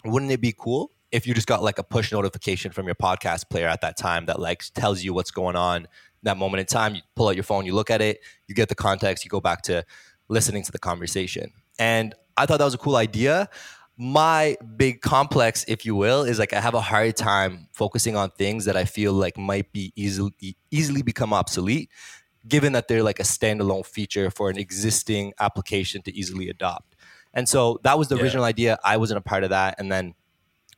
wouldn't 0.04 0.32
it 0.32 0.40
be 0.40 0.54
cool 0.56 0.92
if 1.16 1.26
you 1.26 1.34
just 1.34 1.48
got 1.48 1.64
like 1.64 1.80
a 1.80 1.84
push 1.84 2.12
notification 2.12 2.72
from 2.72 2.86
your 2.86 2.96
podcast 2.96 3.50
player 3.50 3.68
at 3.68 3.82
that 3.82 3.98
time 3.98 4.26
that 4.26 4.40
like 4.40 4.64
tells 4.74 5.04
you 5.04 5.14
what's 5.14 5.32
going 5.32 5.56
on 5.56 5.88
that 6.24 6.38
moment 6.38 6.60
in 6.60 6.66
time? 6.66 6.96
You 6.96 7.02
pull 7.16 7.30
out 7.30 7.36
your 7.36 7.44
phone, 7.44 7.66
you 7.66 7.74
look 7.74 7.90
at 7.90 8.02
it, 8.02 8.20
you 8.48 8.56
get 8.56 8.70
the 8.70 8.76
context, 8.76 9.24
you 9.24 9.30
go 9.30 9.42
back 9.42 9.62
to 9.64 9.86
listening 10.28 10.64
to 10.64 10.72
the 10.72 10.80
conversation. 10.80 11.52
And 11.80 12.14
I 12.36 12.46
thought 12.46 12.58
that 12.58 12.66
was 12.66 12.74
a 12.74 12.80
cool 12.80 12.96
idea 12.96 13.50
my 13.98 14.58
big 14.76 15.02
complex, 15.02 15.64
if 15.68 15.86
you 15.86 15.96
will, 15.96 16.24
is 16.24 16.38
like 16.38 16.54
I 16.54 16.60
have 16.60 16.74
a 16.74 16.82
hard 16.82 17.16
time 17.16 17.68
focusing 17.72 18.16
on 18.16 18.30
things 18.32 18.66
that 18.66 18.76
I 18.76 18.86
feel 18.86 19.14
like 19.14 19.38
might 19.38 19.72
be 19.72 19.94
easily 19.96 20.58
easily 20.70 21.02
become 21.02 21.34
obsolete, 21.34 21.90
given 22.48 22.74
that 22.74 22.88
they're 22.88 23.04
like 23.04 23.20
a 23.20 23.24
standalone 23.24 23.86
feature 23.86 24.30
for 24.30 24.50
an 24.50 24.58
existing 24.58 25.34
application 25.40 26.02
to 26.04 26.14
easily 26.14 26.50
adopt. 26.50 26.96
And 27.34 27.48
so 27.48 27.80
that 27.84 27.98
was 27.98 28.10
the 28.10 28.18
yeah. 28.18 28.24
original 28.24 28.44
idea. 28.44 28.78
I 28.84 28.98
wasn't 28.98 29.20
a 29.20 29.22
part 29.22 29.44
of 29.44 29.52
that, 29.52 29.76
and 29.80 29.92
then 29.92 30.14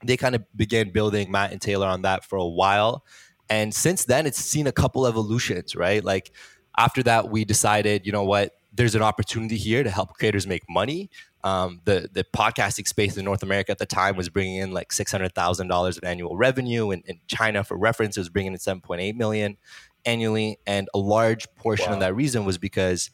they 0.03 0.17
kind 0.17 0.35
of 0.35 0.43
began 0.55 0.91
building 0.91 1.31
Matt 1.31 1.51
and 1.51 1.61
Taylor 1.61 1.87
on 1.87 2.03
that 2.03 2.23
for 2.23 2.37
a 2.37 2.47
while. 2.47 3.03
And 3.49 3.73
since 3.73 4.05
then, 4.05 4.25
it's 4.25 4.37
seen 4.37 4.67
a 4.67 4.71
couple 4.71 5.07
evolutions, 5.07 5.75
right? 5.75 6.03
Like 6.03 6.31
after 6.77 7.01
that, 7.03 7.29
we 7.29 7.45
decided, 7.45 8.05
you 8.05 8.11
know 8.11 8.23
what, 8.23 8.51
there's 8.73 8.95
an 8.95 9.01
opportunity 9.01 9.57
here 9.57 9.83
to 9.83 9.89
help 9.89 10.13
creators 10.13 10.45
make 10.45 10.63
money. 10.69 11.09
Um, 11.43 11.81
the 11.85 12.09
the 12.11 12.23
podcasting 12.23 12.87
space 12.87 13.15
in 13.15 13.23
North 13.25 13.41
America 13.41 13.71
at 13.71 13.77
the 13.77 13.85
time 13.85 14.17
was 14.17 14.27
bringing 14.27 14.57
in 14.57 14.71
like 14.71 14.91
six 14.91 15.11
hundred 15.11 15.33
thousand 15.33 15.67
dollars 15.67 15.97
of 15.97 16.03
annual 16.03 16.35
revenue, 16.35 16.91
and, 16.91 17.03
and, 17.07 17.19
China, 17.27 17.63
for 17.63 17.77
reference, 17.77 18.17
it 18.17 18.19
was 18.19 18.29
bringing 18.29 18.53
in 18.53 18.59
seven 18.59 18.81
point 18.81 19.01
eight 19.01 19.15
million 19.15 19.57
annually. 20.05 20.59
And 20.67 20.89
a 20.93 20.97
large 20.97 21.47
portion 21.55 21.87
wow. 21.87 21.93
of 21.93 21.99
that 22.01 22.15
reason 22.15 22.43
was 22.43 22.57
because 22.57 23.11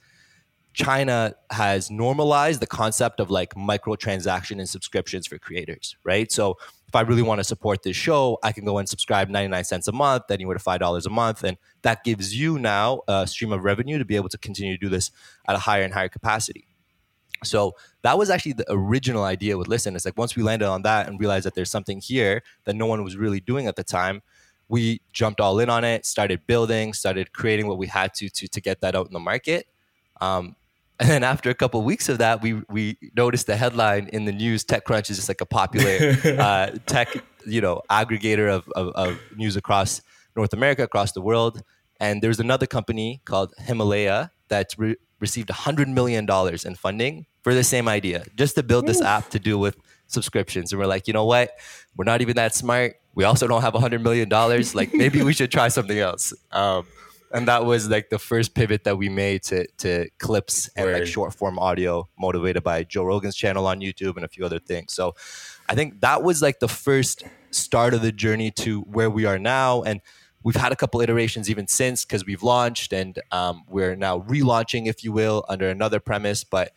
China 0.74 1.36
has 1.51 1.92
normalized 1.92 2.60
the 2.60 2.68
concept 2.68 3.20
of 3.20 3.30
like 3.30 3.53
microtransaction 3.53 4.60
and 4.60 4.68
subscriptions 4.68 5.27
for 5.27 5.38
creators, 5.38 5.96
right? 6.03 6.32
So 6.32 6.58
if 6.88 6.96
I 6.96 7.01
really 7.01 7.22
want 7.22 7.39
to 7.39 7.44
support 7.44 7.84
this 7.84 7.96
show, 7.96 8.38
I 8.44 8.51
can 8.51 8.65
go 8.65 8.77
and 8.77 8.88
subscribe 8.88 9.30
99 9.30 9.63
cents 9.63 9.88
a 9.88 9.92
month, 9.92 10.30
anywhere 10.30 10.58
to 10.58 10.63
$5 10.63 11.06
a 11.06 11.10
month. 11.10 11.44
And 11.44 11.58
that 11.84 12.03
gives 12.03 12.36
you 12.36 12.60
now 12.60 13.01
a 13.08 13.25
stream 13.27 13.51
of 13.51 13.63
revenue 13.63 13.98
to 13.98 14.06
be 14.06 14.15
able 14.15 14.30
to 14.30 14.38
continue 14.38 14.74
to 14.74 14.77
do 14.77 14.89
this 14.89 15.12
at 15.48 15.56
a 15.56 15.60
higher 15.60 15.84
and 15.84 15.94
higher 15.94 16.10
capacity. 16.10 16.68
So 17.44 17.75
that 18.03 18.18
was 18.18 18.30
actually 18.30 18.53
the 18.53 18.65
original 18.70 19.24
idea 19.24 19.58
with 19.58 19.68
LISN. 19.68 19.96
It's 19.96 20.06
like 20.06 20.18
once 20.18 20.36
we 20.36 20.44
landed 20.44 20.68
on 20.68 20.84
that 20.84 21.08
and 21.08 21.20
realized 21.20 21.46
that 21.46 21.56
there's 21.56 21.72
something 21.72 22.00
here 22.00 22.44
that 22.65 22.75
no 22.75 22.86
one 22.86 23.03
was 23.03 23.18
really 23.18 23.39
doing 23.39 23.68
at 23.68 23.75
the 23.75 23.84
time, 23.84 24.22
we 24.70 25.01
jumped 25.12 25.42
all 25.42 25.60
in 25.60 25.70
on 25.70 25.84
it, 25.84 26.06
started 26.06 26.48
building, 26.48 26.94
started 26.94 27.34
creating 27.34 27.68
what 27.68 27.77
we 27.77 27.88
had 27.88 28.13
to 28.15 28.30
to, 28.30 28.48
to 28.48 28.62
get 28.62 28.82
that 28.82 28.96
out 28.96 29.08
in 29.08 29.13
the 29.13 29.20
market. 29.20 29.68
Um, 30.22 30.56
and 31.00 31.09
then 31.09 31.23
after 31.23 31.50
a 31.50 31.53
couple 31.55 31.79
of 31.79 31.85
weeks 31.85 32.07
of 32.09 32.19
that, 32.19 32.41
we 32.41 32.62
we 32.69 32.97
noticed 33.15 33.47
the 33.47 33.55
headline 33.57 34.09
in 34.13 34.25
the 34.25 34.31
news. 34.31 34.63
TechCrunch 34.63 35.09
is 35.09 35.17
just 35.17 35.29
like 35.29 35.41
a 35.41 35.45
popular 35.45 36.15
uh, 36.39 36.71
tech, 36.85 37.09
you 37.45 37.62
know, 37.62 37.81
aggregator 37.89 38.50
of, 38.50 38.69
of, 38.75 38.89
of 38.89 39.19
news 39.35 39.55
across 39.55 40.01
North 40.35 40.53
America, 40.53 40.83
across 40.83 41.12
the 41.12 41.21
world. 41.21 41.62
And 42.00 42.21
there's 42.21 42.39
another 42.39 42.65
company 42.65 43.21
called 43.25 43.53
Himalaya 43.57 44.31
that 44.50 44.73
re- 44.77 44.97
received 45.19 45.50
$100 45.50 45.88
million 45.88 46.27
in 46.65 46.75
funding 46.75 47.25
for 47.41 47.53
the 47.53 47.63
same 47.63 47.88
idea, 47.88 48.25
just 48.35 48.55
to 48.55 48.63
build 48.63 48.88
this 48.88 49.01
app 49.01 49.29
to 49.29 49.39
do 49.39 49.57
with 49.57 49.77
subscriptions. 50.07 50.71
And 50.71 50.79
we're 50.79 50.88
like, 50.88 51.07
you 51.07 51.13
know 51.13 51.25
what? 51.25 51.51
We're 51.95 52.05
not 52.05 52.21
even 52.21 52.35
that 52.35 52.53
smart. 52.53 52.95
we 53.15 53.23
also 53.23 53.47
don't 53.47 53.62
have 53.62 53.75
a 53.75 53.79
hundred 53.79 54.01
million 54.01 54.29
dollars. 54.29 54.75
Like 54.75 54.93
maybe 54.93 55.21
we 55.23 55.33
should 55.33 55.51
try 55.51 55.67
something 55.69 55.97
else. 55.97 56.33
Um, 56.51 56.85
and 57.33 57.47
that 57.47 57.65
was 57.65 57.89
like 57.89 58.09
the 58.09 58.19
first 58.19 58.53
pivot 58.53 58.83
that 58.83 58.97
we 58.97 59.09
made 59.09 59.43
to 59.43 59.67
to 59.79 60.07
clips 60.19 60.69
and 60.75 60.85
Word. 60.85 60.99
like 60.99 61.07
short 61.07 61.33
form 61.33 61.57
audio, 61.57 62.07
motivated 62.17 62.63
by 62.63 62.83
Joe 62.83 63.03
Rogan's 63.03 63.35
channel 63.35 63.65
on 63.67 63.81
YouTube 63.81 64.15
and 64.15 64.23
a 64.23 64.27
few 64.27 64.45
other 64.45 64.59
things. 64.59 64.93
So 64.93 65.15
I 65.67 65.75
think 65.75 66.01
that 66.01 66.23
was 66.23 66.41
like 66.41 66.59
the 66.59 66.67
first 66.67 67.23
start 67.51 67.93
of 67.93 68.01
the 68.01 68.11
journey 68.11 68.51
to 68.51 68.81
where 68.81 69.09
we 69.09 69.25
are 69.25 69.39
now, 69.39 69.81
and 69.81 69.99
we've 70.43 70.55
had 70.55 70.71
a 70.71 70.75
couple 70.75 71.01
iterations 71.01 71.49
even 71.49 71.67
since 71.67 72.05
because 72.05 72.25
we've 72.25 72.43
launched 72.43 72.93
and 72.93 73.19
um, 73.31 73.63
we're 73.67 73.95
now 73.95 74.19
relaunching, 74.19 74.87
if 74.87 75.03
you 75.03 75.11
will, 75.11 75.43
under 75.49 75.69
another 75.69 75.99
premise, 75.99 76.43
but 76.43 76.71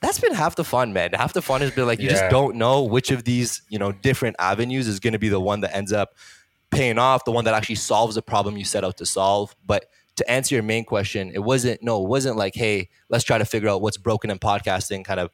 that's 0.00 0.20
been 0.20 0.34
half 0.34 0.56
the 0.56 0.64
fun, 0.64 0.92
man. 0.92 1.10
Half 1.12 1.32
the 1.32 1.42
fun 1.42 1.62
has 1.62 1.70
been 1.70 1.86
like 1.86 1.98
you 1.98 2.06
yeah. 2.06 2.12
just 2.12 2.30
don't 2.30 2.56
know 2.56 2.82
which 2.84 3.10
of 3.10 3.24
these, 3.24 3.62
you 3.68 3.78
know, 3.78 3.92
different 3.92 4.36
avenues 4.38 4.88
is 4.88 5.00
going 5.00 5.14
to 5.14 5.18
be 5.18 5.28
the 5.28 5.40
one 5.40 5.60
that 5.60 5.74
ends 5.74 5.92
up 5.92 6.10
paying 6.76 6.98
off, 6.98 7.24
the 7.24 7.32
one 7.32 7.44
that 7.44 7.54
actually 7.54 7.76
solves 7.76 8.14
the 8.14 8.22
problem 8.22 8.56
you 8.56 8.64
set 8.64 8.84
out 8.84 8.96
to 8.98 9.06
solve. 9.06 9.56
But 9.66 9.90
to 10.16 10.30
answer 10.30 10.54
your 10.54 10.62
main 10.62 10.84
question, 10.84 11.30
it 11.34 11.42
wasn't 11.42 11.82
no, 11.82 12.02
it 12.02 12.08
wasn't 12.08 12.36
like, 12.36 12.54
hey, 12.54 12.88
let's 13.08 13.24
try 13.24 13.38
to 13.38 13.44
figure 13.44 13.68
out 13.68 13.82
what's 13.82 13.96
broken 13.96 14.30
in 14.30 14.38
podcasting, 14.38 15.04
kind 15.04 15.20
of 15.20 15.30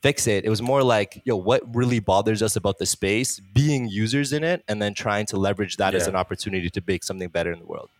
fix 0.00 0.26
it. 0.26 0.44
It 0.44 0.50
was 0.50 0.62
more 0.62 0.82
like, 0.82 1.22
yo, 1.24 1.36
what 1.36 1.62
really 1.74 2.00
bothers 2.00 2.42
us 2.42 2.56
about 2.56 2.78
the 2.78 2.86
space, 2.86 3.40
being 3.40 3.88
users 3.88 4.32
in 4.32 4.42
it, 4.44 4.64
and 4.68 4.80
then 4.80 4.94
trying 4.94 5.26
to 5.26 5.36
leverage 5.36 5.76
that 5.76 5.92
yeah. 5.92 6.00
as 6.00 6.06
an 6.06 6.16
opportunity 6.16 6.70
to 6.70 6.82
make 6.86 7.04
something 7.04 7.28
better 7.28 7.52
in 7.52 7.58
the 7.58 7.66
world. 7.66 7.90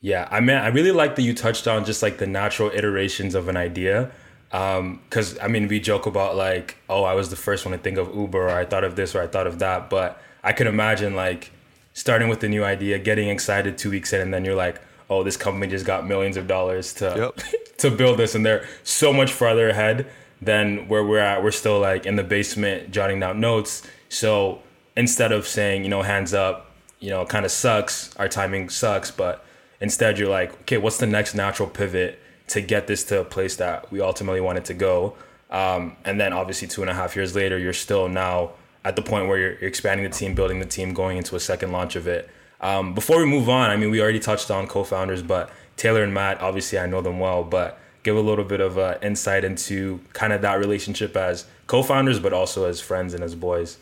Yeah, 0.00 0.28
I 0.30 0.40
mean, 0.40 0.56
I 0.56 0.68
really 0.68 0.92
like 0.92 1.16
that 1.16 1.22
you 1.22 1.34
touched 1.34 1.66
on 1.66 1.84
just 1.84 2.02
like 2.02 2.18
the 2.18 2.26
natural 2.26 2.70
iterations 2.70 3.34
of 3.34 3.48
an 3.48 3.56
idea. 3.56 4.10
Because 4.50 5.32
um, 5.32 5.40
I 5.42 5.48
mean, 5.48 5.68
we 5.68 5.80
joke 5.80 6.06
about 6.06 6.36
like, 6.36 6.76
oh, 6.88 7.02
I 7.02 7.14
was 7.14 7.28
the 7.28 7.36
first 7.36 7.66
one 7.66 7.72
to 7.72 7.78
think 7.78 7.98
of 7.98 8.14
Uber, 8.14 8.48
or 8.48 8.50
I 8.50 8.64
thought 8.64 8.84
of 8.84 8.94
this, 8.94 9.14
or 9.14 9.20
I 9.20 9.26
thought 9.26 9.46
of 9.46 9.58
that. 9.58 9.90
But 9.90 10.22
I 10.48 10.52
could 10.52 10.66
imagine 10.66 11.14
like 11.14 11.50
starting 11.92 12.28
with 12.28 12.42
a 12.44 12.48
new 12.48 12.64
idea, 12.64 12.98
getting 12.98 13.28
excited 13.28 13.78
two 13.78 13.90
weeks 13.90 14.12
in, 14.12 14.20
and 14.20 14.32
then 14.34 14.44
you're 14.44 14.54
like, 14.54 14.80
oh, 15.10 15.22
this 15.22 15.36
company 15.36 15.66
just 15.66 15.86
got 15.86 16.06
millions 16.06 16.36
of 16.36 16.46
dollars 16.46 16.92
to 16.94 17.32
yep. 17.36 17.46
to 17.78 17.90
build 17.90 18.18
this, 18.18 18.34
and 18.34 18.44
they're 18.44 18.66
so 18.82 19.12
much 19.12 19.32
farther 19.32 19.68
ahead 19.68 20.06
than 20.40 20.88
where 20.88 21.04
we're 21.04 21.18
at. 21.18 21.42
We're 21.42 21.50
still 21.50 21.80
like 21.80 22.06
in 22.06 22.16
the 22.16 22.24
basement 22.24 22.90
jotting 22.90 23.20
down 23.20 23.40
notes. 23.40 23.82
So 24.08 24.60
instead 24.96 25.32
of 25.32 25.46
saying, 25.46 25.84
you 25.84 25.90
know, 25.90 26.02
hands 26.02 26.34
up, 26.34 26.70
you 27.00 27.10
know, 27.10 27.24
kind 27.26 27.44
of 27.44 27.50
sucks, 27.50 28.14
our 28.16 28.28
timing 28.28 28.68
sucks, 28.68 29.10
but 29.10 29.44
Instead, 29.80 30.18
you're 30.18 30.28
like, 30.28 30.52
okay, 30.62 30.76
what's 30.76 30.98
the 30.98 31.06
next 31.06 31.34
natural 31.34 31.68
pivot 31.68 32.18
to 32.48 32.60
get 32.60 32.86
this 32.86 33.04
to 33.04 33.20
a 33.20 33.24
place 33.24 33.56
that 33.56 33.90
we 33.92 34.00
ultimately 34.00 34.40
want 34.40 34.58
it 34.58 34.64
to 34.66 34.74
go? 34.74 35.14
Um, 35.50 35.96
and 36.04 36.20
then 36.20 36.32
obviously, 36.32 36.68
two 36.68 36.82
and 36.82 36.90
a 36.90 36.94
half 36.94 37.14
years 37.14 37.34
later, 37.34 37.58
you're 37.58 37.72
still 37.72 38.08
now 38.08 38.52
at 38.84 38.96
the 38.96 39.02
point 39.02 39.28
where 39.28 39.38
you're, 39.38 39.52
expanding 39.52 40.08
the 40.08 40.16
team, 40.16 40.34
building 40.34 40.60
the 40.60 40.66
team, 40.66 40.94
going 40.94 41.18
into 41.18 41.36
a 41.36 41.40
second 41.40 41.72
launch 41.72 41.96
of 41.96 42.06
it. 42.06 42.28
Um, 42.60 42.94
before 42.94 43.18
we 43.18 43.26
move 43.26 43.48
on, 43.48 43.70
I 43.70 43.76
mean, 43.76 43.90
we 43.90 44.00
already 44.00 44.18
touched 44.18 44.50
on 44.50 44.66
co-founders, 44.66 45.22
but 45.22 45.50
Taylor 45.76 46.02
and 46.02 46.12
Matt, 46.12 46.40
obviously, 46.40 46.78
I 46.78 46.86
know 46.86 47.00
them 47.00 47.20
well, 47.20 47.44
but 47.44 47.78
give 48.02 48.16
a 48.16 48.20
little 48.20 48.44
bit 48.44 48.60
of 48.60 48.78
uh, 48.78 48.98
insight 49.02 49.44
into 49.44 50.00
kind 50.12 50.32
of 50.32 50.42
that 50.42 50.58
relationship 50.58 51.16
as 51.16 51.46
co-founders, 51.66 52.18
but 52.18 52.32
also 52.32 52.68
as 52.68 52.80
friends 52.80 53.14
and 53.14 53.22
as 53.22 53.34
boys. 53.34 53.78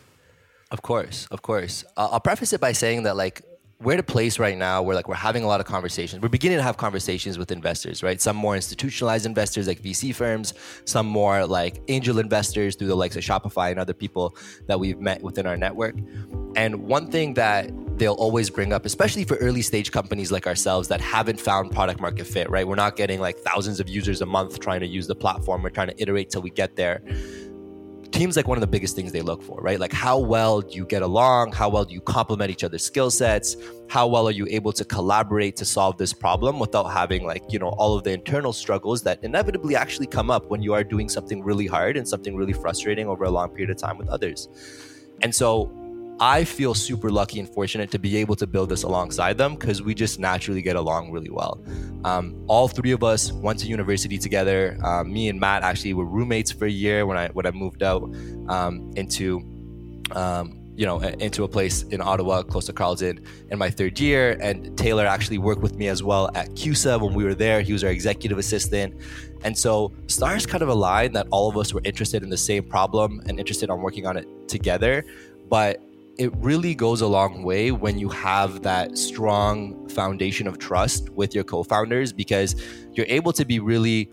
Of 0.71 0.83
course, 0.83 1.27
of 1.31 1.43
course. 1.43 1.85
Uh, 1.97 2.09
I'll 2.13 2.21
preface 2.21 2.53
it 2.53 2.61
by 2.61 2.73
saying 2.73 3.05
that 3.05 3.17
like 3.17 3.43
we're 3.81 3.93
at 3.93 4.01
a 4.01 4.03
place 4.03 4.39
right 4.39 4.57
now 4.57 4.83
where 4.83 4.97
like 4.97 5.07
we're 5.07 5.15
having 5.15 5.45
a 5.45 5.47
lot 5.47 5.61
of 5.61 5.67
conversations. 5.67 6.23
We're 6.23 6.31
beginning 6.31 6.57
to 6.59 6.63
have 6.63 6.79
conversations 6.79 7.37
with 7.37 7.53
investors, 7.53 8.03
right? 8.03 8.21
Some 8.21 8.35
more 8.35 8.55
institutionalized 8.55 9.27
investors 9.27 9.69
like 9.69 9.83
VC 9.83 10.15
firms, 10.15 10.55
some 10.87 11.07
more 11.07 11.47
like 11.47 11.83
angel 11.89 12.19
investors 12.19 12.75
through 12.75 12.89
the 12.89 12.95
likes 12.95 13.17
of 13.17 13.23
Shopify 13.23 13.71
and 13.71 13.79
other 13.79 13.93
people 13.93 14.35
that 14.67 14.81
we've 14.81 14.99
met 14.99 15.23
within 15.23 15.47
our 15.47 15.59
network. 15.59 15.95
And 16.57 16.85
one 16.85 17.11
thing 17.11 17.35
that 17.35 17.71
they'll 17.99 18.15
always 18.15 18.49
bring 18.49 18.73
up, 18.73 18.87
especially 18.87 19.25
for 19.25 19.37
early 19.37 19.63
stage 19.63 19.93
companies 19.93 20.33
like 20.33 20.47
ourselves 20.47 20.89
that 20.89 21.01
haven't 21.03 21.41
found 21.41 21.71
product 21.71 22.01
market 22.01 22.27
fit, 22.27 22.49
right? 22.49 22.67
We're 22.67 22.77
not 22.77 22.97
getting 22.97 23.21
like 23.21 23.37
thousands 23.39 23.79
of 23.79 23.89
users 23.91 24.23
a 24.23 24.27
month 24.27 24.59
trying 24.59 24.81
to 24.81 24.87
use 24.87 25.07
the 25.07 25.15
platform. 25.15 25.63
We're 25.63 25.71
trying 25.71 25.89
to 25.89 26.01
iterate 26.01 26.31
till 26.31 26.43
we 26.43 26.51
get 26.51 26.77
there 26.77 27.03
teams 28.11 28.37
like 28.37 28.49
one 28.49 28.57
of 28.57 28.61
the 28.61 28.67
biggest 28.67 28.97
things 28.97 29.13
they 29.13 29.23
look 29.23 29.43
for, 29.43 29.61
right? 29.61 29.79
Like 29.79 29.93
how 29.93 30.19
well 30.19 30.61
do 30.61 30.77
you 30.77 30.85
get 30.87 31.03
along? 31.03 31.53
How 31.53 31.69
well 31.69 31.85
do 31.85 31.95
you 31.95 32.01
complement 32.01 32.51
each 32.51 32.65
other's 32.65 32.85
skill 32.85 33.11
sets? 33.11 33.57
How 33.89 34.07
well 34.07 34.27
are 34.27 34.33
you 34.33 34.47
able 34.51 34.73
to 34.73 34.85
collaborate 34.85 35.57
to 35.57 35.65
solve 35.65 35.97
this 35.99 36.13
problem 36.13 36.59
without 36.59 36.85
having 36.85 37.25
like, 37.25 37.43
you 37.53 37.59
know, 37.59 37.69
all 37.69 37.97
of 37.97 38.05
the 38.05 38.13
internal 38.13 38.53
struggles 38.53 39.03
that 39.03 39.23
inevitably 39.23 39.77
actually 39.77 40.07
come 40.07 40.31
up 40.31 40.49
when 40.51 40.63
you 40.63 40.75
are 40.75 40.85
doing 40.85 41.09
something 41.09 41.43
really 41.43 41.67
hard 41.67 41.97
and 41.97 42.07
something 42.07 42.37
really 42.37 42.53
frustrating 42.53 43.09
over 43.09 43.25
a 43.25 43.31
long 43.31 43.51
period 43.51 43.71
of 43.71 43.77
time 43.77 43.99
with 43.99 44.09
others. 44.09 44.49
And 45.23 45.35
so 45.35 45.71
I 46.19 46.45
feel 46.45 46.73
super 46.73 47.11
lucky 47.11 47.39
and 47.41 47.49
fortunate 47.49 47.91
to 47.91 47.99
be 47.99 48.17
able 48.17 48.37
to 48.37 48.47
build 48.47 48.71
this 48.71 48.85
alongside 48.85 49.37
them 49.37 49.55
because 49.55 49.83
we 49.83 49.95
just 49.95 50.19
naturally 50.19 50.63
get 50.63 50.77
along 50.77 51.11
really 51.11 51.29
well. 51.29 51.63
Um, 52.05 52.43
all 52.47 52.69
three 52.69 52.93
of 52.93 53.05
us 53.05 53.33
went 53.33 53.59
to 53.61 53.67
university 53.67 54.17
together. 54.17 54.79
Um, 54.83 55.13
me 55.13 55.29
and 55.29 55.39
Matt 55.39 55.63
actually 55.63 55.93
were 55.93 56.07
roommates 56.07 56.51
for 56.51 56.65
a 56.65 56.71
year 56.71 57.05
when 57.05 57.19
I 57.19 57.29
when 57.29 57.45
I 57.45 57.51
moved 57.51 57.83
out 57.83 58.03
um, 58.49 58.91
into 58.97 59.43
um, 60.13 60.59
you 60.75 60.87
know 60.87 61.01
into 61.01 61.45
a 61.45 61.49
place 61.49 61.83
in 61.83 62.01
Ottawa 62.01 62.43
close 62.43 62.65
to 62.67 62.73
Carleton 62.73 63.23
in 63.51 63.59
my 63.59 63.69
third 63.69 64.01
year. 64.01 64.39
And 64.41 64.77
Taylor 64.79 65.05
actually 65.05 65.37
worked 65.37 65.61
with 65.61 65.75
me 65.75 65.89
as 65.89 66.03
well 66.03 66.31
at 66.35 66.49
CUSA 66.55 66.99
when 66.99 67.13
we 67.13 67.25
were 67.25 67.35
there. 67.35 67.61
He 67.61 67.75
was 67.75 67.85
our 67.85 67.91
executive 67.91 68.39
assistant. 68.39 68.95
And 69.45 69.57
so 69.57 69.93
stars 70.07 70.47
kind 70.47 70.63
of 70.63 70.71
aligned 70.71 71.15
that 71.15 71.27
all 71.31 71.51
of 71.51 71.59
us 71.59 71.75
were 71.75 71.83
interested 71.85 72.23
in 72.23 72.31
the 72.31 72.39
same 72.39 72.65
problem 72.65 73.21
and 73.27 73.39
interested 73.39 73.69
on 73.69 73.83
working 73.83 74.07
on 74.07 74.17
it 74.17 74.27
together. 74.49 75.05
But 75.49 75.83
it 76.19 76.35
really 76.37 76.75
goes 76.75 77.01
a 77.01 77.07
long 77.07 77.43
way 77.43 77.71
when 77.71 77.99
you 77.99 78.09
have 78.09 78.63
that 78.63 78.97
strong 78.97 79.89
foundation 79.89 80.47
of 80.47 80.59
trust 80.59 81.11
with 81.11 81.35
your 81.35 81.45
co-founders 81.45 82.13
because 82.13 82.57
you're 82.93 83.07
able 83.09 83.33
to 83.33 83.45
be 83.45 83.59
really 83.59 84.11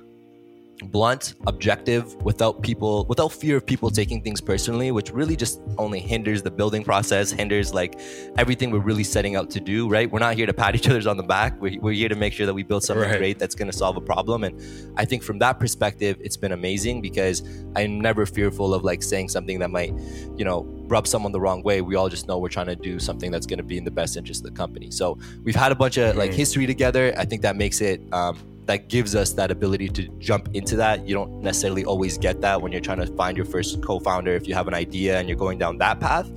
blunt, 0.86 1.36
objective, 1.48 2.16
without 2.24 2.62
people, 2.62 3.06
without 3.08 3.32
fear 3.32 3.58
of 3.58 3.66
people 3.66 3.90
taking 3.90 4.22
things 4.22 4.42
personally, 4.42 4.92
which 4.92 5.12
really 5.12 5.36
just 5.36 5.62
only 5.78 6.00
hinders 6.00 6.42
the 6.42 6.52
building 6.52 6.84
process, 6.84 7.32
hinders 7.32 7.74
like 7.74 8.00
everything 8.38 8.72
we're 8.72 8.80
really 8.80 9.04
setting 9.04 9.36
out 9.36 9.50
to 9.52 9.60
do, 9.60 9.88
right? 9.88 10.12
We're 10.12 10.20
not 10.20 10.36
here 10.36 10.46
to 10.46 10.54
pat 10.64 10.76
each 10.76 10.88
other's 10.88 11.08
on 11.08 11.18
the 11.18 11.24
back. 11.24 11.60
We're, 11.62 11.80
we're 11.80 11.94
here 11.94 12.10
to 12.10 12.16
make 12.16 12.34
sure 12.34 12.46
that 12.46 12.54
we 12.54 12.64
build 12.64 12.84
something 12.84 13.10
right. 13.10 13.18
great 13.18 13.40
that's 13.40 13.56
going 13.56 13.70
to 13.70 13.78
solve 13.78 13.98
a 13.98 14.02
problem. 14.02 14.44
And 14.44 14.62
I 14.98 15.06
think 15.06 15.24
from 15.24 15.40
that 15.40 15.60
perspective, 15.60 16.18
it's 16.20 16.38
been 16.38 16.52
amazing 16.52 17.02
because 17.02 17.44
I'm 17.76 18.00
never 18.00 18.26
fearful 18.26 18.74
of 18.74 18.84
like 18.84 19.04
saying 19.04 19.30
something 19.30 19.60
that 19.60 19.70
might, 19.70 19.94
you 20.36 20.46
know, 20.46 20.66
rub 20.88 21.08
someone 21.08 21.32
the 21.32 21.42
wrong 21.42 21.64
way. 21.64 21.82
We 21.82 21.96
all 21.96 22.10
just 22.10 22.28
know 22.28 22.38
we're 22.38 22.50
trying 22.50 22.68
to 22.68 22.76
do 22.76 23.00
something 23.00 23.32
that's 23.32 23.46
going 23.46 23.58
to 23.58 23.64
be 23.64 23.78
in 23.78 23.84
the 23.84 23.92
best 23.92 24.18
interest 24.18 24.42
of 24.42 24.52
the 24.52 24.58
company. 24.58 24.92
So 24.92 25.18
we've 25.44 25.56
had 25.56 25.72
a 25.72 25.76
bunch 25.76 25.98
of 25.98 26.16
like 26.16 26.34
history 26.34 26.66
together. 26.66 27.14
I 27.18 27.26
think 27.26 27.42
that 27.44 27.56
makes 27.56 27.82
it, 27.82 28.02
um, 28.12 28.53
that 28.66 28.88
gives 28.88 29.16
us 29.16 29.34
that 29.34 29.52
ability 29.52 29.90
to 29.90 30.08
jump 30.20 30.50
into 30.54 30.76
that. 30.78 31.08
You 31.08 31.16
don't 31.16 31.42
necessarily 31.42 31.84
always 31.84 32.18
get 32.18 32.42
that 32.42 32.62
when 32.62 32.72
you're 32.72 32.82
trying 32.82 33.00
to 33.00 33.08
find 33.08 33.36
your 33.36 33.46
first 33.46 33.82
co-founder 33.84 34.32
if 34.32 34.48
you 34.48 34.54
have 34.54 34.68
an 34.68 34.74
idea 34.74 35.20
and 35.20 35.28
you're 35.28 35.38
going 35.38 35.58
down 35.58 35.78
that 35.80 36.00
path. 36.00 36.30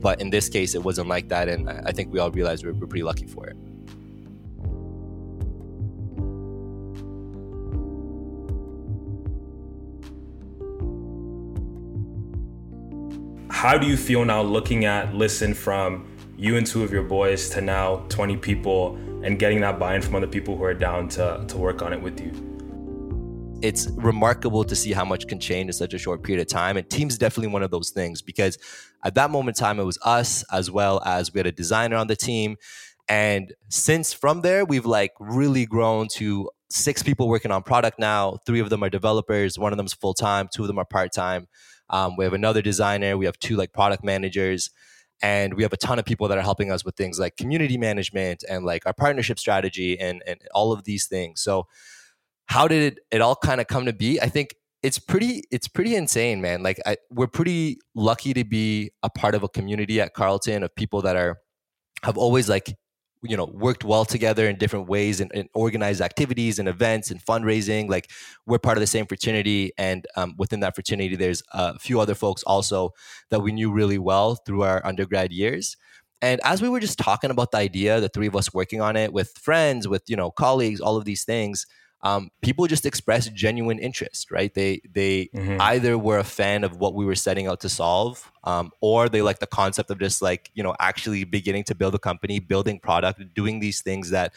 But 0.00 0.20
in 0.20 0.30
this 0.30 0.48
case, 0.48 0.74
it 0.74 0.82
wasn't 0.82 1.08
like 1.08 1.28
that, 1.28 1.48
and 1.48 1.68
I 1.70 1.92
think 1.92 2.12
we 2.12 2.18
all 2.18 2.30
realized 2.30 2.64
we're, 2.64 2.72
we're 2.74 2.86
pretty 2.86 3.02
lucky 3.02 3.26
for 3.26 3.46
it. 3.46 3.56
How 13.50 13.78
do 13.78 13.86
you 13.86 13.96
feel 13.96 14.26
now 14.26 14.42
looking 14.42 14.84
at 14.84 15.14
LISN 15.14 15.54
from 15.54 16.06
you 16.36 16.58
and 16.58 16.66
two 16.66 16.82
of 16.82 16.92
your 16.92 17.02
boys 17.02 17.48
to 17.50 17.62
now 17.62 18.04
20 18.10 18.36
people 18.36 18.98
and 19.24 19.38
getting 19.38 19.60
that 19.60 19.78
buy-in 19.78 20.02
from 20.02 20.14
other 20.14 20.26
people 20.26 20.56
who 20.56 20.64
are 20.64 20.74
down 20.74 21.08
to, 21.08 21.44
to 21.48 21.56
work 21.56 21.82
on 21.82 21.92
it 21.92 22.00
with 22.00 22.20
you 22.20 22.54
it's 23.64 23.88
remarkable 23.92 24.62
to 24.62 24.76
see 24.76 24.92
how 24.92 25.06
much 25.06 25.26
can 25.26 25.40
change 25.40 25.68
in 25.68 25.72
such 25.72 25.94
a 25.94 25.98
short 25.98 26.22
period 26.22 26.42
of 26.42 26.48
time. 26.48 26.76
And 26.76 26.86
team's 26.90 27.16
definitely 27.16 27.50
one 27.50 27.62
of 27.62 27.70
those 27.70 27.88
things 27.92 28.20
because 28.20 28.58
at 29.02 29.14
that 29.14 29.30
moment 29.30 29.56
in 29.56 29.64
time, 29.64 29.80
it 29.80 29.84
was 29.84 29.98
us 30.04 30.44
as 30.52 30.70
well 30.70 31.00
as 31.06 31.32
we 31.32 31.38
had 31.38 31.46
a 31.46 31.52
designer 31.52 31.96
on 31.96 32.06
the 32.06 32.14
team. 32.14 32.56
And 33.08 33.54
since 33.70 34.12
from 34.12 34.42
there, 34.42 34.66
we've 34.66 34.84
like 34.84 35.12
really 35.18 35.64
grown 35.64 36.08
to 36.16 36.50
six 36.68 37.02
people 37.02 37.26
working 37.26 37.50
on 37.50 37.62
product 37.62 37.98
now. 37.98 38.36
Three 38.44 38.60
of 38.60 38.68
them 38.68 38.84
are 38.84 38.90
developers, 38.90 39.58
one 39.58 39.72
of 39.72 39.78
them 39.78 39.86
is 39.86 39.94
full 39.94 40.12
time, 40.12 40.46
two 40.52 40.64
of 40.64 40.68
them 40.68 40.78
are 40.78 40.84
part 40.84 41.10
time. 41.14 41.48
Um, 41.88 42.16
we 42.18 42.24
have 42.24 42.34
another 42.34 42.60
designer, 42.60 43.16
we 43.16 43.24
have 43.24 43.38
two 43.38 43.56
like 43.56 43.72
product 43.72 44.04
managers 44.04 44.68
and 45.22 45.54
we 45.54 45.62
have 45.62 45.72
a 45.72 45.76
ton 45.76 45.98
of 45.98 46.04
people 46.04 46.28
that 46.28 46.38
are 46.38 46.42
helping 46.42 46.70
us 46.70 46.84
with 46.84 46.96
things 46.96 47.18
like 47.18 47.36
community 47.36 47.78
management 47.78 48.44
and 48.48 48.64
like 48.64 48.84
our 48.86 48.92
partnership 48.92 49.38
strategy 49.38 49.98
and 49.98 50.22
and 50.26 50.40
all 50.54 50.72
of 50.72 50.84
these 50.84 51.06
things. 51.06 51.40
So 51.40 51.66
how 52.46 52.68
did 52.68 52.92
it, 52.92 52.98
it 53.10 53.20
all 53.20 53.36
kind 53.36 53.60
of 53.60 53.66
come 53.66 53.86
to 53.86 53.92
be? 53.92 54.20
I 54.20 54.28
think 54.28 54.54
it's 54.82 54.98
pretty 54.98 55.44
it's 55.50 55.66
pretty 55.66 55.96
insane 55.96 56.40
man. 56.40 56.62
Like 56.62 56.78
I, 56.84 56.96
we're 57.10 57.26
pretty 57.26 57.78
lucky 57.94 58.34
to 58.34 58.44
be 58.44 58.90
a 59.02 59.08
part 59.08 59.34
of 59.34 59.42
a 59.42 59.48
community 59.48 60.00
at 60.00 60.14
Carleton 60.14 60.62
of 60.62 60.74
people 60.74 61.00
that 61.02 61.16
are 61.16 61.38
have 62.02 62.18
always 62.18 62.48
like 62.48 62.76
you 63.24 63.36
know 63.36 63.46
worked 63.46 63.84
well 63.84 64.04
together 64.04 64.48
in 64.48 64.56
different 64.56 64.88
ways 64.88 65.20
and, 65.20 65.30
and, 65.34 65.48
organized 65.54 66.00
activities 66.00 66.58
and 66.58 66.68
events 66.68 67.10
and 67.10 67.24
fundraising 67.24 67.88
like 67.88 68.10
we're 68.46 68.58
part 68.58 68.76
of 68.76 68.80
the 68.80 68.86
same 68.86 69.06
fraternity. 69.06 69.72
And 69.78 70.06
um, 70.16 70.34
within 70.38 70.60
that 70.60 70.74
fraternity 70.74 71.16
there's 71.16 71.42
a 71.52 71.78
few 71.78 72.00
other 72.00 72.14
folks 72.14 72.42
also 72.44 72.90
that 73.30 73.40
we 73.40 73.52
knew 73.52 73.72
really 73.72 73.98
well 73.98 74.36
through 74.36 74.62
our 74.62 74.84
undergrad 74.84 75.32
years. 75.32 75.76
And 76.22 76.40
as 76.44 76.62
we 76.62 76.68
were 76.68 76.80
just 76.80 76.98
talking 76.98 77.30
about 77.30 77.50
the 77.50 77.58
idea 77.58 78.00
the 78.00 78.08
three 78.08 78.26
of 78.26 78.36
us 78.36 78.52
working 78.52 78.80
on 78.80 78.96
it 78.96 79.12
with 79.12 79.30
friends 79.38 79.88
with 79.88 80.02
you 80.06 80.16
know 80.16 80.30
colleagues 80.30 80.80
all 80.80 80.96
of 80.96 81.04
these 81.04 81.24
things 81.24 81.66
um, 82.04 82.30
people 82.42 82.66
just 82.66 82.84
express 82.84 83.28
genuine 83.30 83.78
interest, 83.78 84.30
right? 84.30 84.52
They 84.52 84.82
they 84.92 85.30
mm-hmm. 85.34 85.58
either 85.60 85.96
were 85.96 86.18
a 86.18 86.24
fan 86.24 86.62
of 86.62 86.76
what 86.76 86.94
we 86.94 87.06
were 87.06 87.14
setting 87.14 87.46
out 87.46 87.60
to 87.60 87.70
solve, 87.70 88.30
um, 88.44 88.70
or 88.82 89.08
they 89.08 89.22
like 89.22 89.38
the 89.38 89.46
concept 89.46 89.90
of 89.90 89.98
just 89.98 90.20
like 90.20 90.50
you 90.54 90.62
know 90.62 90.76
actually 90.78 91.24
beginning 91.24 91.64
to 91.64 91.74
build 91.74 91.94
a 91.94 91.98
company, 91.98 92.40
building 92.40 92.78
product, 92.78 93.34
doing 93.34 93.58
these 93.58 93.80
things 93.80 94.10
that 94.10 94.34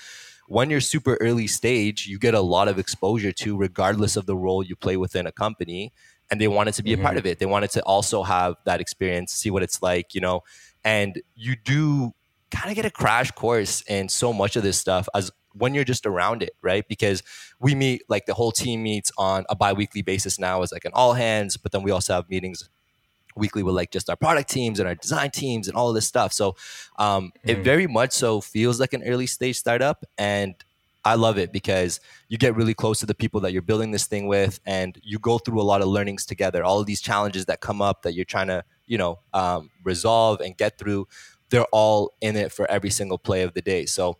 when 0.47 0.69
you're 0.69 0.79
super 0.79 1.17
early 1.19 1.45
stage, 1.45 2.07
you 2.07 2.17
get 2.17 2.33
a 2.33 2.39
lot 2.39 2.69
of 2.69 2.79
exposure 2.79 3.33
to, 3.33 3.57
regardless 3.57 4.15
of 4.15 4.25
the 4.25 4.35
role 4.35 4.63
you 4.63 4.77
play 4.77 4.95
within 4.95 5.27
a 5.27 5.31
company. 5.31 5.91
And 6.31 6.39
they 6.39 6.47
wanted 6.47 6.73
to 6.75 6.83
be 6.83 6.91
mm-hmm. 6.91 7.01
a 7.01 7.03
part 7.03 7.11
mm-hmm. 7.13 7.19
of 7.19 7.25
it. 7.25 7.39
They 7.39 7.45
wanted 7.45 7.71
to 7.71 7.83
also 7.83 8.23
have 8.23 8.55
that 8.65 8.79
experience, 8.79 9.33
see 9.33 9.51
what 9.51 9.61
it's 9.61 9.81
like, 9.81 10.15
you 10.15 10.21
know. 10.21 10.43
And 10.85 11.21
you 11.35 11.57
do 11.57 12.13
kind 12.49 12.69
of 12.69 12.75
get 12.75 12.85
a 12.85 12.91
crash 12.91 13.31
course 13.31 13.81
in 13.87 14.07
so 14.07 14.31
much 14.31 14.55
of 14.55 14.63
this 14.63 14.77
stuff 14.77 15.09
as 15.13 15.31
when 15.57 15.73
you're 15.73 15.83
just 15.83 16.05
around 16.05 16.43
it, 16.43 16.55
right? 16.61 16.87
Because 16.87 17.23
we 17.59 17.75
meet 17.75 18.03
like 18.09 18.25
the 18.25 18.33
whole 18.33 18.51
team 18.51 18.83
meets 18.83 19.11
on 19.17 19.45
a 19.49 19.55
bi-weekly 19.55 20.01
basis 20.01 20.39
now 20.39 20.61
as 20.61 20.71
like 20.71 20.85
an 20.85 20.91
all 20.93 21.13
hands, 21.13 21.57
but 21.57 21.71
then 21.71 21.83
we 21.83 21.91
also 21.91 22.13
have 22.13 22.29
meetings 22.29 22.69
weekly 23.37 23.63
with 23.63 23.75
like 23.75 23.91
just 23.91 24.09
our 24.09 24.15
product 24.15 24.49
teams 24.49 24.79
and 24.79 24.87
our 24.87 24.95
design 24.95 25.31
teams 25.31 25.67
and 25.67 25.77
all 25.77 25.89
of 25.89 25.95
this 25.95 26.07
stuff. 26.07 26.33
So 26.33 26.55
um, 26.97 27.31
mm. 27.45 27.51
it 27.51 27.63
very 27.63 27.87
much 27.87 28.11
so 28.11 28.41
feels 28.41 28.79
like 28.79 28.93
an 28.93 29.03
early 29.03 29.27
stage 29.27 29.57
startup, 29.57 30.05
and 30.17 30.55
I 31.05 31.15
love 31.15 31.37
it 31.37 31.53
because 31.53 32.01
you 32.27 32.37
get 32.37 32.55
really 32.55 32.73
close 32.73 32.99
to 32.99 33.05
the 33.05 33.15
people 33.15 33.39
that 33.41 33.53
you're 33.53 33.61
building 33.61 33.91
this 33.91 34.07
thing 34.07 34.27
with, 34.27 34.59
and 34.65 34.99
you 35.03 35.19
go 35.19 35.37
through 35.37 35.61
a 35.61 35.63
lot 35.63 35.81
of 35.81 35.87
learnings 35.87 36.25
together. 36.25 36.63
All 36.63 36.79
of 36.79 36.85
these 36.85 37.01
challenges 37.01 37.45
that 37.45 37.61
come 37.61 37.81
up 37.81 38.01
that 38.01 38.13
you're 38.13 38.25
trying 38.25 38.47
to 38.47 38.63
you 38.87 38.97
know 38.97 39.19
um, 39.33 39.69
resolve 39.83 40.41
and 40.41 40.57
get 40.57 40.77
through, 40.77 41.07
they're 41.49 41.65
all 41.71 42.13
in 42.21 42.35
it 42.35 42.51
for 42.51 42.69
every 42.69 42.89
single 42.89 43.17
play 43.17 43.43
of 43.43 43.53
the 43.53 43.61
day. 43.61 43.85
So 43.85 44.17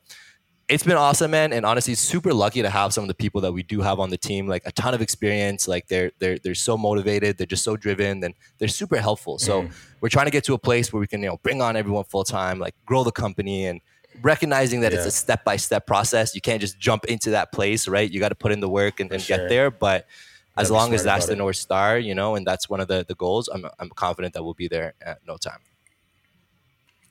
it's 0.69 0.83
been 0.83 0.97
awesome, 0.97 1.31
man. 1.31 1.53
And 1.53 1.65
honestly, 1.65 1.95
super 1.95 2.33
lucky 2.33 2.62
to 2.62 2.69
have 2.69 2.93
some 2.93 3.03
of 3.03 3.07
the 3.07 3.13
people 3.13 3.41
that 3.41 3.53
we 3.53 3.63
do 3.63 3.81
have 3.81 4.00
on 4.00 4.09
the 4.09 4.17
team, 4.17 4.47
like 4.47 4.63
a 4.65 4.71
ton 4.71 4.93
of 4.93 5.01
experience. 5.01 5.67
Like 5.67 5.88
they're 5.88 6.12
they're 6.19 6.38
they're 6.39 6.55
so 6.55 6.77
motivated, 6.77 7.38
they're 7.38 7.47
just 7.47 7.63
so 7.63 7.77
driven, 7.77 8.24
and 8.24 8.33
they're 8.57 8.67
super 8.67 8.97
helpful. 8.97 9.39
So 9.39 9.63
mm. 9.63 9.71
we're 10.01 10.09
trying 10.09 10.25
to 10.25 10.31
get 10.31 10.43
to 10.45 10.53
a 10.53 10.57
place 10.57 10.91
where 10.91 11.00
we 11.00 11.07
can, 11.07 11.21
you 11.21 11.29
know, 11.29 11.38
bring 11.38 11.62
on 11.62 11.77
everyone 11.77 12.03
full 12.03 12.25
time, 12.25 12.59
like 12.59 12.75
grow 12.86 13.03
the 13.03 13.12
company 13.12 13.65
and 13.65 13.79
recognizing 14.21 14.81
that 14.81 14.91
yeah. 14.91 14.97
it's 14.97 15.07
a 15.07 15.12
step 15.12 15.45
by 15.45 15.55
step 15.55 15.88
process. 15.88 16.36
You 16.36 16.41
can't 16.41 16.59
just 16.59 16.77
jump 16.79 17.05
into 17.05 17.29
that 17.31 17.51
place, 17.53 17.88
right? 17.88 18.09
You 18.09 18.19
got 18.19 18.29
to 18.29 18.36
put 18.36 18.51
in 18.51 18.59
the 18.59 18.69
work 18.69 19.00
and, 19.00 19.12
and 19.12 19.21
sure. 19.21 19.38
get 19.38 19.50
there. 19.50 19.71
But 19.71 20.05
as 20.57 20.69
long 20.69 20.93
as 20.93 21.03
that's 21.03 21.27
the 21.27 21.36
North 21.36 21.55
Star, 21.55 21.97
you 21.97 22.15
know, 22.15 22.36
and 22.36 22.45
that's 22.45 22.67
one 22.67 22.81
of 22.81 22.88
the, 22.88 23.05
the 23.07 23.15
goals, 23.15 23.47
I'm, 23.47 23.65
I'm 23.79 23.89
confident 23.89 24.33
that 24.33 24.43
we'll 24.43 24.55
be 24.55 24.67
there 24.67 24.95
at 25.01 25.19
no 25.25 25.38
time. 25.38 25.59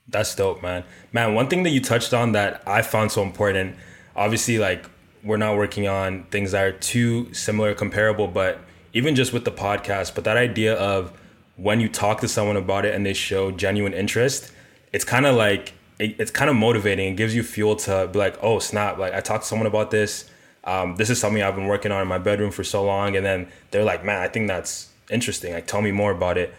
That's 0.09 0.35
dope, 0.35 0.63
man. 0.63 0.85
Man, 1.13 1.35
one 1.35 1.49
thing 1.49 1.65
that 1.65 1.71
you 1.71 1.81
touched 1.81 2.15
on 2.15 2.33
that 2.33 2.63
I 2.67 2.83
found 2.83 3.11
so 3.11 3.23
important, 3.23 3.77
obviously, 4.15 4.59
like 4.59 4.89
we're 5.25 5.37
not 5.37 5.57
working 5.57 5.89
on 5.89 6.25
things 6.25 6.53
that 6.53 6.65
are 6.65 6.73
too 6.73 7.33
similar, 7.35 7.75
comparable, 7.75 8.29
but 8.29 8.61
even 8.93 9.17
just 9.17 9.33
with 9.33 9.45
the 9.45 9.51
podcast, 9.51 10.15
but 10.15 10.25
that 10.25 10.37
idea 10.37 10.75
of 10.75 11.13
when 11.57 11.81
you 11.81 11.89
talk 11.89 12.21
to 12.21 12.29
someone 12.29 12.57
about 12.57 12.85
it 12.85 12.95
and 12.95 13.05
they 13.05 13.15
show 13.15 13.51
genuine 13.51 13.93
interest, 13.93 14.53
it's 14.93 15.05
kind 15.05 15.27
of 15.27 15.35
like 15.35 15.73
it, 15.99 16.15
it's 16.21 16.31
kind 16.31 16.49
of 16.49 16.57
motivating. 16.57 17.13
It 17.13 17.17
gives 17.17 17.35
you 17.35 17.43
fuel 17.43 17.75
to 17.77 18.09
be 18.13 18.19
like, 18.19 18.39
oh 18.43 18.61
snap! 18.61 18.99
Like 18.99 19.13
I 19.13 19.21
talked 19.21 19.43
to 19.43 19.49
someone 19.49 19.67
about 19.67 19.91
this. 19.91 20.31
Um, 20.63 20.97
this 20.97 21.11
is 21.11 21.21
something 21.21 21.43
I've 21.43 21.55
been 21.57 21.67
working 21.67 21.93
on 21.93 22.03
in 22.03 22.09
my 22.09 22.19
bedroom 22.19 22.51
for 22.53 22.65
so 22.65 22.85
long, 22.85 23.17
and 23.17 23.27
then 23.27 23.49
they're 23.73 23.85
like, 23.85 24.05
man, 24.05 24.21
I 24.21 24.29
think 24.29 24.47
that's 24.47 24.91
interesting. 25.11 25.53
Like 25.53 25.67
tell 25.67 25.83
me 25.83 25.91
more 25.91 26.13
about 26.13 26.39
it 26.39 26.55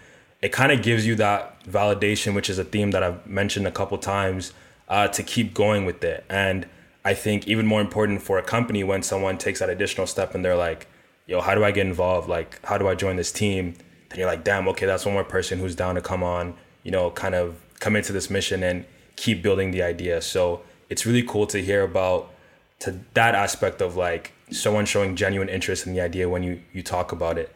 it 0.47 0.53
kind 0.53 0.71
of 0.71 0.81
gives 0.81 1.05
you 1.05 1.13
that 1.15 1.61
validation, 1.65 2.33
which 2.33 2.49
is 2.49 2.57
a 2.57 2.63
theme 2.63 2.91
that 2.91 3.03
I've 3.03 3.27
mentioned 3.27 3.67
a 3.67 3.71
couple 3.79 3.97
times, 3.97 4.53
uh, 4.87 5.09
to 5.09 5.21
keep 5.21 5.53
going 5.53 5.83
with 5.85 6.01
it. 6.05 6.23
And 6.29 6.65
I 7.03 7.15
think 7.15 7.49
even 7.49 7.65
more 7.67 7.81
important 7.81 8.21
for 8.21 8.37
a 8.37 8.41
company 8.55 8.81
when 8.81 9.03
someone 9.03 9.37
takes 9.37 9.59
that 9.59 9.69
additional 9.69 10.07
step 10.07 10.33
and 10.33 10.45
they're 10.45 10.55
like, 10.55 10.87
yo, 11.25 11.41
how 11.41 11.53
do 11.53 11.65
I 11.65 11.71
get 11.71 11.85
involved? 11.85 12.29
Like, 12.29 12.65
how 12.65 12.77
do 12.77 12.87
I 12.87 12.95
join 12.95 13.17
this 13.17 13.29
team? 13.29 13.73
Then 14.07 14.19
you're 14.19 14.31
like, 14.33 14.45
damn, 14.45 14.69
okay, 14.69 14.85
that's 14.85 15.05
one 15.05 15.15
more 15.15 15.25
person 15.25 15.59
who's 15.59 15.75
down 15.75 15.95
to 15.95 16.01
come 16.01 16.23
on, 16.23 16.55
you 16.83 16.91
know, 16.91 17.11
kind 17.11 17.35
of 17.35 17.59
come 17.81 17.97
into 17.97 18.13
this 18.13 18.29
mission 18.29 18.63
and 18.63 18.85
keep 19.17 19.43
building 19.43 19.71
the 19.71 19.83
idea. 19.83 20.21
So 20.21 20.61
it's 20.89 21.05
really 21.05 21.23
cool 21.23 21.45
to 21.47 21.61
hear 21.61 21.83
about 21.83 22.31
to 22.79 22.97
that 23.15 23.35
aspect 23.35 23.81
of 23.81 23.97
like 23.97 24.31
someone 24.49 24.85
showing 24.85 25.17
genuine 25.17 25.49
interest 25.49 25.85
in 25.85 25.91
the 25.93 25.99
idea 25.99 26.29
when 26.29 26.41
you 26.41 26.61
you 26.71 26.81
talk 26.81 27.11
about 27.11 27.37
it. 27.37 27.53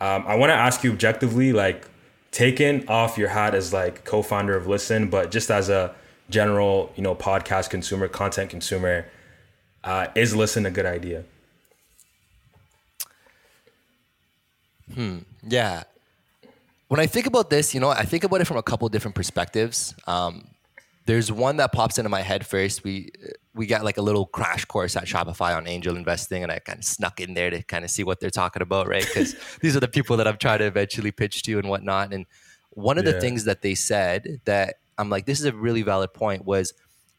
Um, 0.00 0.24
I 0.26 0.34
want 0.36 0.48
to 0.48 0.54
ask 0.54 0.82
you 0.82 0.92
objectively, 0.92 1.52
like, 1.52 1.86
taken 2.30 2.86
off 2.88 3.18
your 3.18 3.28
hat 3.28 3.54
as 3.54 3.72
like 3.72 4.04
co-founder 4.04 4.56
of 4.56 4.66
LISN, 4.66 5.10
but 5.10 5.30
just 5.30 5.50
as 5.50 5.68
a 5.68 5.94
general, 6.28 6.92
you 6.96 7.02
know, 7.02 7.14
podcast 7.14 7.70
consumer, 7.70 8.08
content 8.08 8.50
consumer, 8.50 9.06
uh, 9.82 10.06
is 10.14 10.34
LISN 10.34 10.66
a 10.66 10.70
good 10.70 10.86
idea? 10.86 11.24
Hmm. 14.94 15.18
Yeah. 15.46 15.84
When 16.88 17.00
I 17.00 17.06
think 17.06 17.26
about 17.26 17.50
this, 17.50 17.74
you 17.74 17.80
know, 17.80 17.88
I 17.88 18.04
think 18.04 18.24
about 18.24 18.40
it 18.40 18.46
from 18.46 18.56
a 18.56 18.62
couple 18.62 18.88
different 18.88 19.14
perspectives. 19.14 19.94
Um, 20.06 20.48
there's 21.10 21.32
one 21.32 21.56
that 21.56 21.72
pops 21.72 21.98
into 21.98 22.08
my 22.08 22.22
head 22.22 22.46
first. 22.46 22.84
We 22.84 23.10
we 23.52 23.66
got 23.66 23.82
like 23.82 23.96
a 23.96 24.02
little 24.02 24.26
crash 24.26 24.64
course 24.64 24.94
at 24.94 25.06
Shopify 25.06 25.56
on 25.56 25.66
angel 25.66 25.96
investing, 25.96 26.44
and 26.44 26.52
I 26.52 26.60
kind 26.60 26.78
of 26.78 26.84
snuck 26.84 27.20
in 27.20 27.34
there 27.34 27.50
to 27.50 27.64
kind 27.64 27.84
of 27.84 27.90
see 27.90 28.04
what 28.04 28.20
they're 28.20 28.30
talking 28.30 28.62
about, 28.62 28.86
right? 28.86 29.04
Because 29.04 29.34
these 29.60 29.76
are 29.76 29.80
the 29.80 29.88
people 29.88 30.16
that 30.18 30.28
I'm 30.28 30.36
trying 30.36 30.60
to 30.60 30.66
eventually 30.66 31.10
pitch 31.10 31.42
to 31.42 31.58
and 31.58 31.68
whatnot. 31.68 32.12
And 32.12 32.26
one 32.70 32.96
of 32.96 33.04
yeah. 33.04 33.10
the 33.10 33.20
things 33.20 33.42
that 33.46 33.60
they 33.60 33.74
said 33.74 34.40
that 34.44 34.76
I'm 34.98 35.10
like, 35.10 35.26
this 35.26 35.40
is 35.40 35.46
a 35.46 35.52
really 35.52 35.82
valid 35.82 36.14
point 36.14 36.44
was 36.44 36.72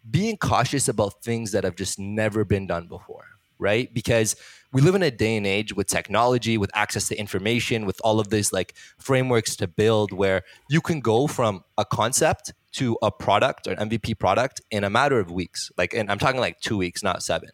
being 0.09 0.37
cautious 0.37 0.87
about 0.87 1.21
things 1.21 1.51
that 1.51 1.65
have 1.65 1.75
just 1.75 1.99
never 1.99 2.45
been 2.45 2.67
done 2.67 2.87
before, 2.87 3.25
right? 3.59 3.93
Because 3.93 4.37
we 4.71 4.81
live 4.81 4.95
in 4.95 5.03
a 5.03 5.11
day 5.11 5.35
and 5.35 5.45
age 5.45 5.75
with 5.75 5.87
technology, 5.87 6.57
with 6.57 6.71
access 6.73 7.09
to 7.09 7.17
information, 7.17 7.85
with 7.85 7.99
all 8.05 8.21
of 8.21 8.29
these 8.29 8.53
like 8.53 8.73
frameworks 8.99 9.57
to 9.57 9.67
build 9.67 10.13
where 10.13 10.43
you 10.69 10.79
can 10.79 11.01
go 11.01 11.27
from 11.27 11.65
a 11.77 11.83
concept 11.83 12.53
to 12.73 12.97
a 13.01 13.11
product 13.11 13.67
or 13.67 13.71
an 13.71 13.89
MVP 13.89 14.17
product 14.19 14.61
in 14.71 14.83
a 14.83 14.89
matter 14.89 15.19
of 15.19 15.31
weeks. 15.31 15.71
Like, 15.77 15.93
and 15.93 16.09
I'm 16.11 16.19
talking 16.19 16.39
like 16.39 16.59
two 16.59 16.77
weeks, 16.77 17.03
not 17.03 17.23
seven. 17.23 17.49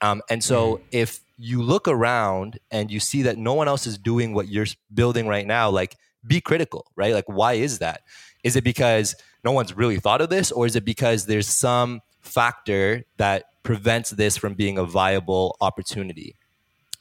Um, 0.00 0.22
and 0.30 0.42
so 0.42 0.76
mm. 0.76 0.80
if 0.92 1.20
you 1.36 1.62
look 1.62 1.88
around 1.88 2.58
and 2.70 2.90
you 2.90 3.00
see 3.00 3.22
that 3.22 3.38
no 3.38 3.54
one 3.54 3.68
else 3.68 3.86
is 3.86 3.98
doing 3.98 4.34
what 4.34 4.48
you're 4.48 4.66
building 4.92 5.26
right 5.26 5.46
now, 5.46 5.70
like 5.70 5.96
be 6.26 6.40
critical, 6.40 6.90
right? 6.96 7.14
Like, 7.14 7.28
why 7.28 7.54
is 7.54 7.78
that? 7.78 8.02
Is 8.44 8.56
it 8.56 8.64
because 8.64 9.14
no 9.44 9.52
one's 9.52 9.76
really 9.76 9.98
thought 9.98 10.20
of 10.20 10.28
this, 10.28 10.52
or 10.52 10.66
is 10.66 10.76
it 10.76 10.84
because 10.84 11.26
there's 11.26 11.48
some 11.48 12.00
factor 12.20 13.04
that 13.16 13.44
prevents 13.62 14.10
this 14.10 14.36
from 14.36 14.54
being 14.54 14.78
a 14.78 14.84
viable 14.84 15.56
opportunity? 15.60 16.36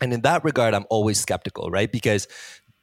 And 0.01 0.13
in 0.13 0.21
that 0.21 0.43
regard, 0.45 0.73
I'm 0.73 0.85
always 0.89 1.19
skeptical, 1.19 1.69
right? 1.69 1.91
Because 1.91 2.27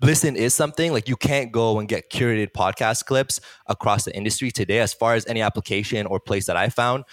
LISN 0.02 0.36
is 0.36 0.54
something 0.54 0.92
like 0.92 1.08
you 1.08 1.16
can't 1.16 1.50
go 1.50 1.78
and 1.78 1.88
get 1.88 2.10
curated 2.10 2.52
podcast 2.52 3.06
clips 3.06 3.40
across 3.66 4.04
the 4.04 4.14
industry 4.14 4.50
today 4.50 4.80
as 4.80 4.92
far 4.92 5.14
as 5.14 5.26
any 5.26 5.40
application 5.40 6.06
or 6.06 6.20
place 6.20 6.46
that 6.46 6.56
i 6.56 6.68
found 6.68 7.04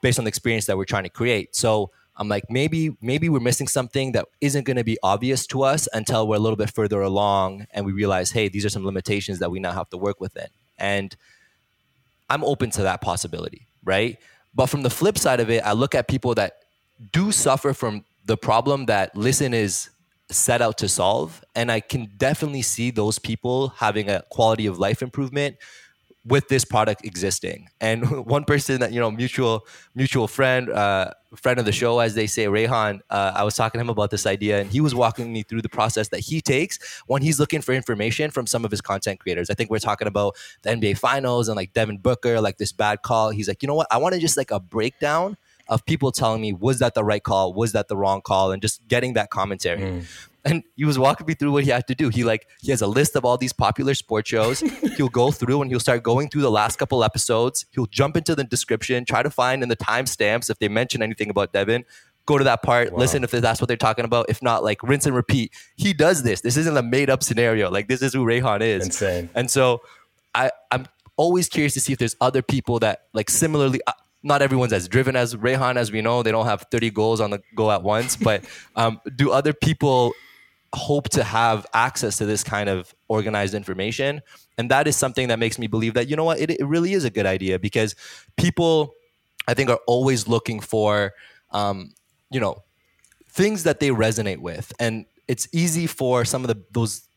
based 0.00 0.18
on 0.18 0.24
the 0.24 0.28
experience 0.28 0.66
that 0.66 0.76
we're 0.76 0.84
trying 0.84 1.04
to 1.04 1.10
create. 1.10 1.54
So 1.54 1.90
i'm 2.16 2.28
like 2.28 2.44
maybe 2.50 2.96
maybe 3.00 3.28
we're 3.28 3.40
missing 3.40 3.68
something 3.68 4.12
that 4.12 4.26
isn't 4.40 4.64
going 4.64 4.76
to 4.76 4.84
be 4.84 4.98
obvious 5.02 5.46
to 5.46 5.62
us 5.62 5.88
until 5.94 6.28
we're 6.28 6.36
a 6.36 6.40
little 6.40 6.56
bit 6.56 6.70
further 6.70 7.00
along 7.00 7.66
and 7.72 7.86
we 7.86 7.92
realize 7.92 8.30
hey 8.32 8.48
these 8.48 8.66
are 8.66 8.68
some 8.68 8.84
limitations 8.84 9.38
that 9.38 9.50
we 9.50 9.58
now 9.58 9.72
have 9.72 9.88
to 9.88 9.96
work 9.96 10.20
within. 10.20 10.48
And 10.78 11.14
i'm 12.28 12.44
open 12.44 12.70
to 12.72 12.82
that 12.82 13.00
possibility 13.00 13.66
right? 13.84 14.18
But 14.54 14.66
from 14.66 14.82
the 14.82 14.90
flip 14.90 15.16
side 15.16 15.40
of 15.40 15.48
it 15.48 15.62
i 15.64 15.72
look 15.72 15.94
at 15.94 16.08
people 16.08 16.34
that 16.34 16.56
do 17.12 17.32
suffer 17.32 17.72
from 17.72 18.04
the 18.24 18.36
problem 18.36 18.86
that 18.86 19.16
LISN 19.16 19.54
is 19.54 19.90
set 20.30 20.62
out 20.62 20.78
to 20.78 20.88
solve. 20.88 21.44
And 21.54 21.70
I 21.70 21.80
can 21.80 22.10
definitely 22.16 22.62
see 22.62 22.90
those 22.90 23.18
people 23.18 23.68
having 23.68 24.08
a 24.08 24.22
quality 24.30 24.66
of 24.66 24.78
life 24.78 25.02
improvement 25.02 25.56
with 26.24 26.46
this 26.48 26.64
product 26.64 27.04
existing. 27.04 27.68
And 27.80 28.26
one 28.26 28.44
person 28.44 28.80
that 28.80 28.92
you 28.92 29.00
know, 29.00 29.10
mutual 29.10 29.66
mutual 29.94 30.28
friend, 30.28 30.70
uh, 30.70 31.10
friend 31.34 31.58
of 31.58 31.64
the 31.64 31.72
show, 31.72 31.98
as 31.98 32.14
they 32.14 32.26
say, 32.26 32.46
Rayhan. 32.46 33.00
Uh, 33.10 33.32
I 33.34 33.42
was 33.42 33.54
talking 33.54 33.78
to 33.78 33.82
him 33.82 33.88
about 33.88 34.10
this 34.10 34.26
idea, 34.26 34.60
and 34.60 34.70
he 34.70 34.80
was 34.80 34.94
walking 34.94 35.32
me 35.32 35.42
through 35.42 35.62
the 35.62 35.68
process 35.68 36.08
that 36.08 36.20
he 36.20 36.40
takes 36.40 37.02
when 37.06 37.22
he's 37.22 37.40
looking 37.40 37.60
for 37.60 37.72
information 37.72 38.30
from 38.30 38.46
some 38.46 38.64
of 38.64 38.70
his 38.70 38.80
content 38.80 39.18
creators. 39.18 39.50
I 39.50 39.54
think 39.54 39.70
we're 39.70 39.78
talking 39.78 40.06
about 40.06 40.36
the 40.62 40.70
NBA 40.70 40.98
Finals 40.98 41.48
and 41.48 41.56
like 41.56 41.72
Devin 41.72 41.98
Booker, 41.98 42.40
like 42.40 42.58
this 42.58 42.72
bad 42.72 43.02
call. 43.02 43.30
He's 43.30 43.48
like, 43.48 43.62
you 43.62 43.66
know 43.66 43.74
what? 43.74 43.88
I 43.90 43.96
want 43.96 44.14
to 44.14 44.20
just 44.20 44.36
like 44.36 44.50
a 44.50 44.60
breakdown 44.60 45.36
of 45.72 45.84
people 45.86 46.12
telling 46.12 46.40
me 46.40 46.52
was 46.52 46.78
that 46.78 46.94
the 46.94 47.02
right 47.02 47.22
call 47.22 47.52
was 47.54 47.72
that 47.72 47.88
the 47.88 47.96
wrong 47.96 48.20
call 48.20 48.52
and 48.52 48.60
just 48.62 48.86
getting 48.88 49.14
that 49.14 49.30
commentary 49.30 49.80
mm. 49.80 50.04
And 50.44 50.64
he 50.74 50.84
was 50.84 50.98
walking 50.98 51.26
me 51.26 51.34
through 51.34 51.52
what 51.52 51.64
he 51.64 51.70
had 51.70 51.86
to 51.86 51.94
do. 51.94 52.08
He 52.08 52.24
like 52.24 52.48
he 52.60 52.70
has 52.72 52.82
a 52.82 52.86
list 52.86 53.14
of 53.14 53.24
all 53.24 53.38
these 53.38 53.52
popular 53.52 53.94
sports 53.94 54.28
shows. 54.28 54.60
he'll 54.96 55.08
go 55.08 55.30
through 55.30 55.62
and 55.62 55.70
he'll 55.70 55.80
start 55.80 56.02
going 56.02 56.30
through 56.30 56.42
the 56.42 56.50
last 56.50 56.78
couple 56.78 57.04
episodes. 57.04 57.66
He'll 57.70 57.86
jump 57.86 58.16
into 58.16 58.34
the 58.34 58.42
description, 58.42 59.04
try 59.04 59.22
to 59.22 59.30
find 59.30 59.62
in 59.62 59.68
the 59.68 59.76
timestamps 59.76 60.50
if 60.50 60.58
they 60.58 60.68
mention 60.68 61.02
anything 61.02 61.30
about 61.30 61.52
Devin. 61.52 61.84
Go 62.26 62.38
to 62.38 62.44
that 62.44 62.62
part, 62.62 62.92
wow. 62.92 62.98
listen 62.98 63.24
if 63.24 63.30
that's 63.30 63.60
what 63.60 63.68
they're 63.68 63.76
talking 63.76 64.04
about. 64.04 64.26
If 64.28 64.42
not, 64.42 64.64
like 64.64 64.82
rinse 64.82 65.06
and 65.06 65.14
repeat. 65.14 65.52
He 65.76 65.92
does 65.92 66.22
this. 66.22 66.40
This 66.40 66.56
isn't 66.56 66.76
a 66.76 66.82
made 66.82 67.10
up 67.10 67.22
scenario. 67.22 67.70
Like 67.70 67.86
this 67.86 68.02
is 68.02 68.12
who 68.12 68.24
Rayhan 68.24 68.62
is. 68.62 68.86
Insane. 68.86 69.30
And 69.34 69.50
so 69.50 69.82
I, 70.34 70.50
I'm 70.70 70.86
always 71.16 71.48
curious 71.48 71.74
to 71.74 71.80
see 71.80 71.92
if 71.92 71.98
there's 71.98 72.16
other 72.20 72.42
people 72.42 72.78
that 72.80 73.06
like 73.12 73.30
similarly 73.30 73.80
uh, 73.86 73.92
not 74.22 74.42
everyone's 74.42 74.72
as 74.72 74.88
driven 74.88 75.16
as 75.16 75.34
Rayhan, 75.34 75.76
as 75.76 75.90
we 75.90 76.00
know. 76.00 76.22
They 76.22 76.30
don't 76.30 76.46
have 76.46 76.66
30 76.70 76.90
goals 76.90 77.20
on 77.20 77.30
the 77.30 77.42
go 77.54 77.70
at 77.70 77.82
once. 77.82 78.16
But 78.16 78.44
um, 78.76 79.00
do 79.16 79.32
other 79.32 79.52
people 79.52 80.12
hope 80.74 81.08
to 81.10 81.24
have 81.24 81.66
access 81.74 82.16
to 82.18 82.26
this 82.26 82.44
kind 82.44 82.68
of 82.68 82.94
organized 83.08 83.54
information? 83.54 84.22
And 84.58 84.70
that 84.70 84.86
is 84.86 84.96
something 84.96 85.28
that 85.28 85.38
makes 85.38 85.58
me 85.58 85.66
believe 85.66 85.94
that, 85.94 86.08
you 86.08 86.16
know 86.16 86.24
what, 86.24 86.38
it, 86.38 86.50
it 86.50 86.64
really 86.64 86.92
is 86.92 87.04
a 87.04 87.10
good 87.10 87.26
idea 87.26 87.58
because 87.58 87.96
people, 88.36 88.94
I 89.48 89.54
think, 89.54 89.70
are 89.70 89.80
always 89.86 90.28
looking 90.28 90.60
for, 90.60 91.12
um, 91.50 91.92
you 92.30 92.40
know, 92.40 92.62
things 93.28 93.64
that 93.64 93.80
they 93.80 93.88
resonate 93.88 94.38
with. 94.38 94.72
And 94.78 95.06
it's 95.26 95.48
easy 95.52 95.86
for 95.86 96.24
some 96.24 96.44
of 96.44 96.48
the, 96.48 96.62
those 96.70 97.08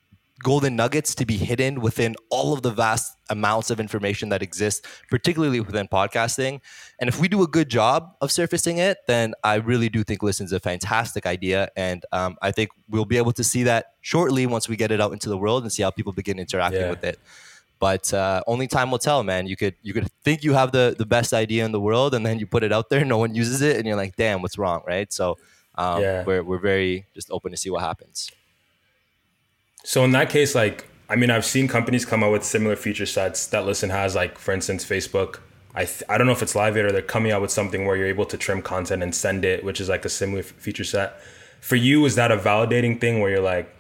golden 0.43 0.75
nuggets 0.75 1.15
to 1.15 1.25
be 1.25 1.37
hidden 1.37 1.79
within 1.79 2.15
all 2.29 2.53
of 2.53 2.61
the 2.61 2.71
vast 2.71 3.15
amounts 3.29 3.69
of 3.69 3.79
information 3.79 4.29
that 4.29 4.41
exists, 4.41 4.85
particularly 5.09 5.59
within 5.59 5.87
podcasting. 5.87 6.59
And 6.99 7.07
if 7.07 7.19
we 7.19 7.27
do 7.27 7.41
a 7.41 7.47
good 7.47 7.69
job 7.69 8.15
of 8.21 8.31
surfacing 8.31 8.77
it, 8.77 8.97
then 9.07 9.33
I 9.43 9.55
really 9.55 9.89
do 9.89 10.03
think 10.03 10.21
LISN's 10.21 10.51
a 10.51 10.59
fantastic 10.59 11.25
idea. 11.25 11.69
And 11.75 12.05
um, 12.11 12.37
I 12.41 12.51
think 12.51 12.71
we'll 12.89 13.05
be 13.05 13.17
able 13.17 13.31
to 13.33 13.43
see 13.43 13.63
that 13.63 13.93
shortly 14.01 14.45
once 14.45 14.67
we 14.67 14.75
get 14.75 14.91
it 14.91 14.99
out 14.99 15.13
into 15.13 15.29
the 15.29 15.37
world 15.37 15.63
and 15.63 15.71
see 15.71 15.83
how 15.83 15.91
people 15.91 16.11
begin 16.11 16.37
interacting 16.37 16.81
yeah. 16.81 16.89
with 16.89 17.03
it. 17.03 17.19
But 17.79 18.13
uh, 18.13 18.41
only 18.47 18.67
time 18.67 18.91
will 18.91 18.99
tell, 18.99 19.23
man. 19.23 19.47
You 19.47 19.55
could 19.57 19.75
you 19.81 19.93
could 19.93 20.09
think 20.23 20.43
you 20.43 20.53
have 20.53 20.71
the 20.71 20.95
the 20.97 21.05
best 21.05 21.33
idea 21.33 21.65
in 21.65 21.73
the 21.73 21.79
world, 21.79 22.15
and 22.15 22.25
then 22.25 22.39
you 22.39 22.47
put 22.47 22.63
it 22.63 22.71
out 22.71 22.89
there, 22.89 23.03
no 23.03 23.17
one 23.17 23.35
uses 23.35 23.61
it, 23.61 23.75
and 23.75 23.85
you're 23.85 23.97
like, 23.97 24.15
damn, 24.15 24.41
what's 24.41 24.57
wrong, 24.57 24.81
right? 24.87 25.11
So 25.11 25.37
um, 25.75 26.01
yeah. 26.01 26.23
we're 26.23 26.41
we're 26.41 26.59
very 26.59 27.05
just 27.13 27.29
open 27.31 27.51
to 27.51 27.57
see 27.57 27.69
what 27.69 27.81
happens. 27.81 28.31
So 29.85 30.03
in 30.03 30.11
that 30.11 30.29
case, 30.29 30.55
like 30.55 30.85
I 31.07 31.15
mean, 31.15 31.29
I've 31.29 31.45
seen 31.45 31.67
companies 31.67 32.05
come 32.05 32.23
out 32.23 32.31
with 32.31 32.43
similar 32.43 32.75
feature 32.75 33.05
sets 33.05 33.45
that 33.47 33.65
LISN 33.65 33.91
has, 33.91 34.15
like 34.15 34.39
for 34.39 34.51
instance, 34.51 34.83
Facebook. 34.83 35.39
I 35.75 35.85
th- 35.85 36.03
I 36.09 36.17
don't 36.17 36.25
know 36.25 36.33
if 36.33 36.41
it's 36.41 36.55
live 36.55 36.75
yet 36.75 36.85
or 36.85 36.91
they're 36.91 37.03
coming 37.03 37.31
out 37.31 37.41
with 37.41 37.51
something 37.51 37.85
where 37.85 37.95
you're 37.95 38.07
able 38.07 38.25
to 38.25 38.37
trim 38.37 38.61
content 38.63 39.03
and 39.03 39.13
send 39.13 39.45
it, 39.45 39.63
which 39.63 39.79
is 39.79 39.87
like 39.87 40.03
a 40.03 40.09
similar 40.09 40.39
f- 40.39 40.47
feature 40.47 40.83
set. 40.83 41.19
For 41.61 41.75
you, 41.75 42.03
is 42.05 42.15
that 42.15 42.31
a 42.31 42.37
validating 42.37 42.99
thing 42.99 43.19
where 43.19 43.29
you're 43.29 43.41
like, 43.41 43.71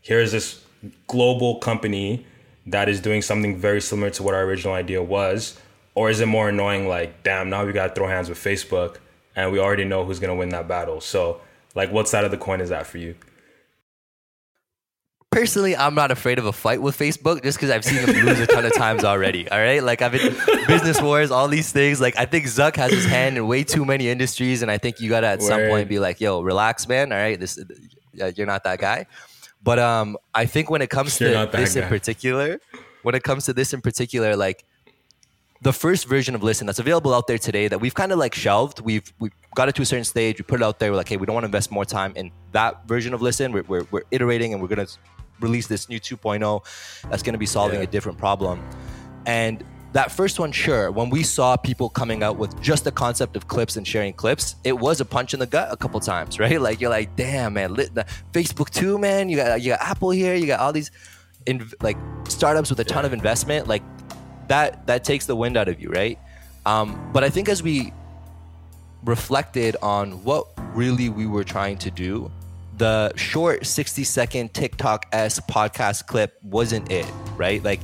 here's 0.00 0.32
this 0.32 0.64
global 1.08 1.58
company 1.58 2.24
that 2.66 2.88
is 2.88 3.00
doing 3.00 3.20
something 3.20 3.56
very 3.56 3.80
similar 3.82 4.10
to 4.10 4.22
what 4.22 4.32
our 4.32 4.44
original 4.44 4.74
idea 4.74 5.02
was, 5.02 5.60
or 5.94 6.08
is 6.08 6.20
it 6.20 6.26
more 6.26 6.48
annoying? 6.48 6.88
Like, 6.88 7.22
damn, 7.22 7.50
now 7.50 7.66
we 7.66 7.72
got 7.72 7.88
to 7.88 7.94
throw 7.94 8.06
hands 8.08 8.30
with 8.30 8.38
Facebook, 8.38 8.96
and 9.36 9.52
we 9.52 9.58
already 9.58 9.84
know 9.84 10.04
who's 10.04 10.20
gonna 10.20 10.34
win 10.36 10.50
that 10.50 10.68
battle. 10.68 11.02
So, 11.02 11.42
like, 11.74 11.92
what 11.92 12.08
side 12.08 12.24
of 12.24 12.30
the 12.30 12.38
coin 12.38 12.62
is 12.62 12.70
that 12.70 12.86
for 12.86 12.96
you? 12.98 13.14
Personally, 15.30 15.76
I'm 15.76 15.94
not 15.94 16.10
afraid 16.10 16.40
of 16.40 16.46
a 16.46 16.52
fight 16.52 16.82
with 16.82 16.98
Facebook 16.98 17.44
just 17.44 17.56
because 17.56 17.70
I've 17.70 17.84
seen 17.84 18.04
them 18.04 18.26
lose 18.26 18.40
a 18.40 18.48
ton 18.48 18.64
of 18.64 18.74
times 18.74 19.04
already. 19.04 19.48
All 19.48 19.60
right, 19.60 19.80
like 19.80 20.02
I've 20.02 20.10
been 20.10 20.34
business 20.66 21.00
wars, 21.00 21.30
all 21.30 21.46
these 21.46 21.70
things. 21.70 22.00
Like 22.00 22.18
I 22.18 22.24
think 22.24 22.46
Zuck 22.46 22.74
has 22.74 22.90
his 22.90 23.04
hand 23.04 23.36
in 23.36 23.46
way 23.46 23.62
too 23.62 23.84
many 23.84 24.08
industries, 24.08 24.60
and 24.62 24.72
I 24.72 24.78
think 24.78 25.00
you 25.00 25.08
gotta 25.08 25.28
at 25.28 25.38
Word. 25.38 25.46
some 25.46 25.68
point 25.68 25.88
be 25.88 26.00
like, 26.00 26.20
"Yo, 26.20 26.40
relax, 26.40 26.88
man. 26.88 27.12
All 27.12 27.18
right, 27.18 27.38
this 27.38 27.60
you're 28.12 28.46
not 28.46 28.64
that 28.64 28.80
guy." 28.80 29.06
But 29.62 29.78
um, 29.78 30.16
I 30.34 30.46
think 30.46 30.68
when 30.68 30.82
it 30.82 30.90
comes 30.90 31.16
to 31.18 31.48
this 31.52 31.74
guy. 31.74 31.82
in 31.82 31.88
particular, 31.88 32.60
when 33.02 33.14
it 33.14 33.22
comes 33.22 33.44
to 33.44 33.52
this 33.52 33.72
in 33.72 33.80
particular, 33.80 34.34
like 34.34 34.64
the 35.62 35.72
first 35.72 36.08
version 36.08 36.34
of 36.34 36.42
LISN 36.42 36.66
that's 36.66 36.78
available 36.80 37.14
out 37.14 37.26
there 37.26 37.38
today 37.38 37.68
that 37.68 37.78
we've 37.78 37.94
kind 37.94 38.10
of 38.10 38.18
like 38.18 38.34
shelved. 38.34 38.80
We've 38.80 39.12
we 39.20 39.30
got 39.54 39.68
it 39.68 39.76
to 39.76 39.82
a 39.82 39.86
certain 39.86 40.04
stage. 40.04 40.38
We 40.38 40.42
put 40.42 40.60
it 40.60 40.64
out 40.64 40.80
there. 40.80 40.90
We're 40.90 40.96
like, 40.96 41.08
hey, 41.08 41.18
we 41.18 41.26
don't 41.26 41.34
want 41.34 41.44
to 41.44 41.48
invest 41.48 41.70
more 41.70 41.84
time 41.84 42.14
in 42.16 42.32
that 42.50 42.88
version 42.88 43.14
of 43.14 43.20
LISN. 43.20 43.52
We're, 43.52 43.62
we're, 43.62 43.86
we're 43.90 44.02
iterating 44.10 44.54
and 44.54 44.62
we're 44.62 44.68
gonna 44.68 44.88
release 45.40 45.66
this 45.66 45.88
new 45.88 46.00
2.0 46.00 46.64
that's 47.08 47.22
going 47.22 47.34
to 47.34 47.38
be 47.38 47.46
solving 47.46 47.78
yeah. 47.78 47.84
a 47.84 47.86
different 47.86 48.18
problem. 48.18 48.62
And 49.26 49.64
that 49.92 50.12
first 50.12 50.38
one, 50.38 50.52
sure, 50.52 50.90
when 50.90 51.10
we 51.10 51.22
saw 51.22 51.56
people 51.56 51.88
coming 51.88 52.22
out 52.22 52.36
with 52.36 52.60
just 52.60 52.84
the 52.84 52.92
concept 52.92 53.36
of 53.36 53.48
clips 53.48 53.76
and 53.76 53.86
sharing 53.86 54.12
clips, 54.12 54.54
it 54.62 54.78
was 54.78 55.00
a 55.00 55.04
punch 55.04 55.34
in 55.34 55.40
the 55.40 55.46
gut 55.46 55.68
a 55.72 55.76
couple 55.76 55.98
times, 56.00 56.38
right? 56.40 56.60
Like 56.60 56.80
you're 56.80 56.90
like, 56.90 57.16
damn, 57.16 57.54
man, 57.54 57.74
lit 57.74 57.94
the 57.94 58.06
Facebook 58.32 58.70
too, 58.70 58.98
man. 58.98 59.28
You 59.28 59.36
got 59.36 59.60
you 59.60 59.70
got 59.70 59.80
Apple 59.80 60.10
here, 60.10 60.34
you 60.34 60.46
got 60.46 60.60
all 60.60 60.72
these 60.72 60.90
in, 61.46 61.68
like 61.80 61.96
startups 62.28 62.70
with 62.70 62.78
a 62.80 62.84
ton 62.84 63.04
of 63.04 63.12
investment, 63.12 63.66
like 63.66 63.82
that 64.48 64.86
that 64.86 65.04
takes 65.04 65.26
the 65.26 65.34
wind 65.34 65.56
out 65.56 65.68
of 65.68 65.80
you, 65.80 65.90
right? 65.90 66.18
Um, 66.66 67.10
but 67.12 67.24
I 67.24 67.30
think 67.30 67.48
as 67.48 67.62
we 67.62 67.92
reflected 69.04 69.76
on 69.82 70.22
what 70.24 70.46
really 70.74 71.08
we 71.08 71.26
were 71.26 71.44
trying 71.44 71.78
to 71.78 71.90
do, 71.90 72.30
the 72.80 73.12
short 73.14 73.66
60 73.66 74.04
second 74.04 74.54
TikTok 74.54 75.04
s 75.12 75.38
podcast 75.40 76.06
clip 76.06 76.38
wasn't 76.42 76.90
it, 76.90 77.04
right? 77.36 77.62
Like, 77.62 77.80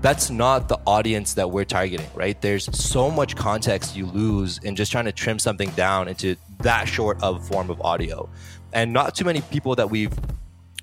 that's 0.00 0.30
not 0.30 0.68
the 0.68 0.78
audience 0.86 1.34
that 1.34 1.50
we're 1.50 1.64
targeting, 1.64 2.06
right? 2.14 2.40
There's 2.40 2.64
so 2.72 3.10
much 3.10 3.34
context 3.34 3.96
you 3.96 4.06
lose 4.06 4.58
in 4.58 4.76
just 4.76 4.92
trying 4.92 5.06
to 5.06 5.12
trim 5.12 5.40
something 5.40 5.70
down 5.70 6.06
into 6.06 6.36
that 6.60 6.86
short 6.86 7.20
of 7.20 7.44
form 7.48 7.68
of 7.68 7.82
audio. 7.82 8.28
And 8.72 8.92
not 8.92 9.16
too 9.16 9.24
many 9.24 9.40
people 9.40 9.74
that 9.74 9.90
we've 9.90 10.16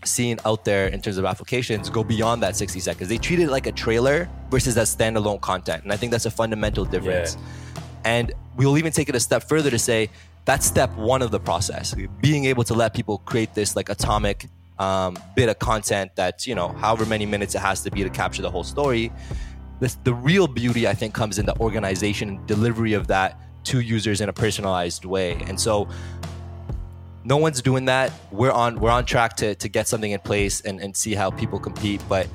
seen 0.03 0.38
out 0.43 0.65
there 0.65 0.88
in 0.88 1.01
terms 1.01 1.17
of 1.17 1.23
applications 1.23 1.89
go 1.89 2.03
beyond 2.03 2.43
that 2.43 2.57
60 2.57 2.81
seconds. 2.81 3.07
They 3.07 3.17
treat 3.17 3.39
it 3.39 3.49
like 3.49 3.67
a 3.67 3.71
trailer 3.71 4.27
versus 4.51 4.75
that 4.75 4.88
standalone 4.88 5.39
content. 5.39 5.83
And 5.83 5.93
I 5.93 5.95
think 5.95 6.12
that's 6.12 6.25
a 6.25 6.31
fundamental 6.31 6.83
difference. 6.83 7.38
Yeah. 7.38 7.81
And 8.03 8.33
we'll 8.57 8.77
even 8.77 8.91
take 8.91 9.07
it 9.07 9.15
a 9.15 9.19
step 9.21 9.47
further 9.47 9.69
to 9.69 9.79
say 9.79 10.09
that's 10.45 10.65
step 10.65 10.93
one 10.95 11.21
of 11.21 11.32
the 11.32 11.39
process. 11.39 11.95
Being 12.21 12.45
able 12.45 12.63
to 12.65 12.73
let 12.73 12.93
people 12.93 13.19
create 13.19 13.53
this 13.53 13.75
like 13.75 13.89
atomic 13.89 14.47
um, 14.79 15.17
bit 15.36 15.49
of 15.49 15.60
content 15.60 16.15
that 16.15 16.47
you 16.47 16.56
know 16.56 16.69
however 16.69 17.06
many 17.06 17.25
minutes 17.25 17.56
it 17.56 17.60
has 17.60 17.82
to 17.84 17.91
be 17.91 18.03
to 18.03 18.10
capture 18.10 18.41
the 18.41 18.51
whole 18.51 18.63
story. 18.63 19.12
The 20.03 20.13
real 20.13 20.47
beauty 20.47 20.88
i 20.88 20.93
think 20.93 21.13
comes 21.13 21.39
in 21.39 21.45
the 21.45 21.58
organization 21.60 22.29
and 22.29 22.47
delivery 22.47 22.93
of 22.93 23.08
that 23.08 23.38
to 23.65 23.82
users 23.82 24.21
in 24.21 24.29
a 24.29 24.34
personalized 24.34 25.06
way. 25.06 25.34
And 25.47 25.60
so 25.60 25.89
no 27.25 27.38
one's 27.38 27.62
doing 27.62 27.86
that. 27.86 28.12
We're 28.32 28.51
on 28.51 28.79
we're 28.79 28.91
on 28.91 29.06
track 29.06 29.36
to, 29.38 29.56
to 29.56 29.69
get 29.69 29.88
something 29.88 30.12
in 30.12 30.19
place 30.19 30.62
and, 30.62 30.82
and 30.82 30.95
see 30.95 31.13
how 31.15 31.32
people 31.32 31.60
compete 31.60 32.01
but 32.08 32.27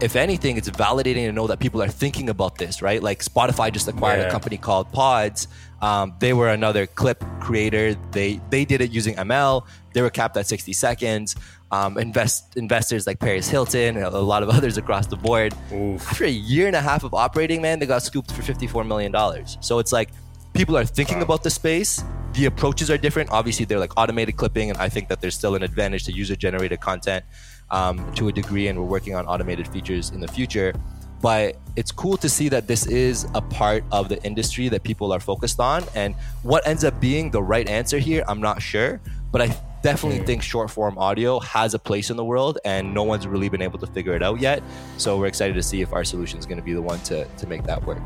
if 0.00 0.14
anything, 0.14 0.56
it's 0.56 0.68
validating 0.68 1.26
to 1.26 1.32
know 1.32 1.46
that 1.46 1.58
people 1.58 1.82
are 1.82 1.88
thinking 1.88 2.28
about 2.28 2.58
this, 2.58 2.82
right? 2.82 3.02
Like 3.02 3.24
Spotify 3.24 3.72
just 3.72 3.88
acquired 3.88 4.20
yeah. 4.20 4.28
a 4.28 4.30
company 4.30 4.58
called 4.58 4.92
Podz. 4.92 5.46
Um, 5.80 6.14
they 6.20 6.32
were 6.32 6.48
another 6.48 6.86
clip 6.86 7.24
creator. 7.40 7.94
They 8.12 8.40
they 8.50 8.64
did 8.64 8.80
it 8.80 8.90
using 8.90 9.14
ML. 9.14 9.66
They 9.94 10.02
were 10.02 10.10
capped 10.10 10.36
at 10.36 10.46
60 10.46 10.72
seconds. 10.72 11.36
Um, 11.70 11.98
invest 11.98 12.56
investors 12.56 13.06
like 13.06 13.18
Paris 13.18 13.48
Hilton 13.48 13.96
and 13.96 14.06
a 14.06 14.20
lot 14.20 14.42
of 14.42 14.48
others 14.56 14.76
across 14.76 15.06
the 15.06 15.16
board. 15.16 15.54
Oof. 15.72 16.06
After 16.10 16.24
a 16.24 16.30
year 16.30 16.66
and 16.66 16.76
a 16.76 16.80
half 16.80 17.02
of 17.02 17.14
operating, 17.14 17.62
man, 17.62 17.78
they 17.78 17.86
got 17.86 18.02
scooped 18.02 18.30
for 18.32 18.42
54 18.42 18.84
million 18.84 19.12
dollars. 19.12 19.56
So 19.60 19.78
it's 19.78 19.92
like 19.92 20.10
people 20.52 20.76
are 20.76 20.84
thinking 20.84 21.18
wow. 21.18 21.24
about 21.24 21.42
the 21.42 21.50
space. 21.50 22.02
The 22.34 22.44
approaches 22.44 22.90
are 22.90 22.98
different. 22.98 23.30
Obviously, 23.30 23.64
they're 23.64 23.78
like 23.78 23.92
automated 23.96 24.36
clipping, 24.36 24.68
and 24.68 24.78
I 24.78 24.90
think 24.90 25.08
that 25.08 25.22
there's 25.22 25.34
still 25.34 25.54
an 25.54 25.62
advantage 25.62 26.04
to 26.04 26.12
user 26.12 26.36
generated 26.36 26.80
content 26.80 27.24
um, 27.70 28.12
to 28.14 28.28
a 28.28 28.32
degree, 28.32 28.68
and 28.68 28.78
we're 28.78 28.86
working 28.86 29.14
on 29.14 29.26
automated 29.26 29.68
features 29.68 30.10
in 30.10 30.20
the 30.20 30.28
future. 30.28 30.72
But 31.22 31.56
it's 31.76 31.90
cool 31.90 32.16
to 32.18 32.28
see 32.28 32.48
that 32.50 32.66
this 32.66 32.86
is 32.86 33.26
a 33.34 33.40
part 33.40 33.84
of 33.90 34.08
the 34.08 34.22
industry 34.22 34.68
that 34.68 34.82
people 34.82 35.12
are 35.12 35.20
focused 35.20 35.60
on. 35.60 35.84
And 35.94 36.14
what 36.42 36.66
ends 36.66 36.84
up 36.84 37.00
being 37.00 37.30
the 37.30 37.42
right 37.42 37.68
answer 37.68 37.98
here, 37.98 38.22
I'm 38.28 38.40
not 38.40 38.60
sure. 38.60 39.00
But 39.32 39.42
I 39.42 39.58
definitely 39.82 40.24
think 40.24 40.42
short 40.42 40.70
form 40.70 40.98
audio 40.98 41.40
has 41.40 41.74
a 41.74 41.78
place 41.78 42.10
in 42.10 42.16
the 42.16 42.24
world, 42.24 42.58
and 42.64 42.92
no 42.92 43.02
one's 43.02 43.26
really 43.26 43.48
been 43.48 43.62
able 43.62 43.78
to 43.78 43.86
figure 43.86 44.14
it 44.14 44.22
out 44.22 44.40
yet. 44.40 44.62
So 44.98 45.18
we're 45.18 45.26
excited 45.26 45.54
to 45.54 45.62
see 45.62 45.80
if 45.80 45.92
our 45.92 46.04
solution 46.04 46.38
is 46.38 46.46
going 46.46 46.58
to 46.58 46.64
be 46.64 46.74
the 46.74 46.82
one 46.82 47.00
to, 47.00 47.24
to 47.24 47.46
make 47.46 47.64
that 47.64 47.84
work. 47.84 48.02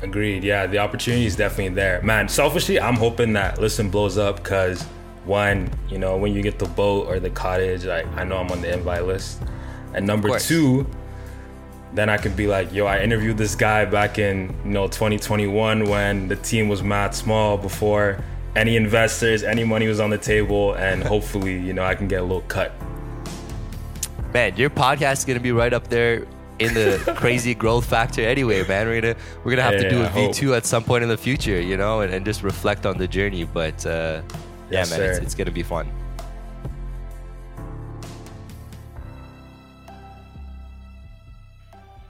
Agreed. 0.00 0.44
Yeah, 0.44 0.66
the 0.66 0.78
opportunity 0.78 1.26
is 1.26 1.34
definitely 1.36 1.74
there. 1.74 2.00
Man, 2.02 2.28
selfishly, 2.28 2.80
I'm 2.80 2.94
hoping 2.94 3.32
that 3.32 3.58
LISN 3.58 3.90
blows 3.90 4.16
up 4.16 4.36
because 4.36 4.86
one, 5.28 5.70
you 5.88 5.98
know, 5.98 6.16
when 6.16 6.34
you 6.34 6.42
get 6.42 6.58
the 6.58 6.66
boat 6.66 7.06
or 7.06 7.20
the 7.20 7.30
cottage, 7.30 7.84
like 7.84 8.06
I 8.16 8.24
know 8.24 8.38
I'm 8.38 8.50
on 8.50 8.62
the 8.62 8.72
invite 8.72 9.06
list. 9.06 9.42
And 9.94 10.06
number 10.06 10.38
two, 10.38 10.86
then 11.94 12.08
I 12.08 12.16
could 12.16 12.36
be 12.36 12.46
like, 12.46 12.72
yo, 12.72 12.86
I 12.86 13.00
interviewed 13.00 13.38
this 13.38 13.54
guy 13.54 13.84
back 13.84 14.18
in, 14.18 14.54
you 14.64 14.70
know, 14.70 14.86
2021 14.88 15.88
when 15.88 16.28
the 16.28 16.36
team 16.36 16.68
was 16.68 16.82
mad 16.82 17.14
small 17.14 17.56
before 17.56 18.22
any 18.56 18.76
investors, 18.76 19.42
any 19.42 19.64
money 19.64 19.86
was 19.86 20.00
on 20.00 20.10
the 20.10 20.18
table, 20.18 20.74
and 20.74 21.02
hopefully, 21.02 21.58
you 21.58 21.72
know, 21.72 21.84
I 21.84 21.94
can 21.94 22.08
get 22.08 22.20
a 22.20 22.24
little 22.24 22.42
cut. 22.42 22.72
Man, 24.32 24.56
your 24.56 24.70
podcast 24.70 25.18
is 25.18 25.24
gonna 25.24 25.40
be 25.40 25.52
right 25.52 25.72
up 25.72 25.88
there 25.88 26.26
in 26.58 26.74
the 26.74 27.14
crazy 27.16 27.54
growth 27.54 27.86
factor 27.86 28.20
anyway, 28.22 28.66
man. 28.66 28.86
We're 28.86 29.00
gonna 29.00 29.16
we're 29.44 29.52
gonna 29.52 29.62
have 29.62 29.74
yeah, 29.74 29.88
to 29.88 29.90
do 29.90 30.02
a 30.02 30.08
V 30.10 30.32
two 30.32 30.54
at 30.54 30.66
some 30.66 30.84
point 30.84 31.02
in 31.02 31.08
the 31.08 31.16
future, 31.16 31.60
you 31.60 31.76
know, 31.76 32.00
and, 32.00 32.12
and 32.12 32.24
just 32.24 32.42
reflect 32.42 32.84
on 32.84 32.98
the 32.98 33.06
journey. 33.06 33.44
But 33.44 33.86
uh, 33.86 34.22
Yes, 34.70 34.90
yeah, 34.90 34.98
man, 34.98 35.10
it's, 35.10 35.18
it's 35.18 35.34
going 35.34 35.46
to 35.46 35.52
be 35.52 35.62
fun. 35.62 35.90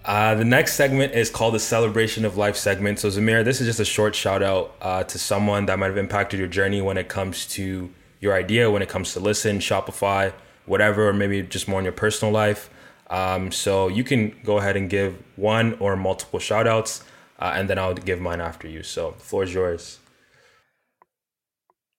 Uh, 0.09 0.35
the 0.35 0.45
next 0.45 0.73
segment 0.73 1.13
is 1.13 1.29
called 1.29 1.53
the 1.53 1.59
Celebration 1.61 2.25
of 2.25 2.39
Life 2.39 2.57
segment. 2.57 2.99
So, 2.99 3.09
Zameer, 3.09 3.45
this 3.45 3.61
is 3.61 3.67
just 3.67 3.79
a 3.79 3.85
short 3.85 4.15
shout 4.15 4.43
out 4.43 4.75
uh, 4.81 5.05
to 5.05 5.19
someone 5.19 5.67
that 5.67 5.79
might 5.79 5.89
have 5.89 5.99
impacted 5.99 6.39
your 6.39 6.49
journey 6.49 6.81
when 6.81 6.97
it 6.97 7.11
comes 7.11 7.45
to 7.49 7.91
your 8.19 8.33
idea, 8.33 8.71
when 8.71 8.81
it 8.81 8.89
comes 8.89 9.13
to 9.13 9.21
LISN, 9.21 9.59
Shopify, 9.59 10.33
whatever, 10.65 11.11
or 11.11 11.13
maybe 11.13 11.43
just 11.43 11.69
more 11.69 11.79
in 11.79 11.85
your 11.85 11.93
personal 11.93 12.33
life. 12.33 12.71
Um, 13.11 13.53
so, 13.53 13.89
you 13.89 14.03
can 14.03 14.35
go 14.45 14.57
ahead 14.57 14.79
and 14.79 14.89
give 14.89 15.23
one 15.37 15.75
or 15.75 15.95
multiple 15.95 16.39
shout 16.39 16.67
outs, 16.67 17.05
uh, 17.39 17.53
and 17.55 17.69
then 17.69 17.79
I'll 17.79 17.93
give 17.93 18.19
mine 18.19 18.41
after 18.41 18.67
you. 18.67 18.83
So, 18.83 19.11
the 19.11 19.23
floor 19.23 19.43
is 19.43 19.53
yours. 19.53 19.99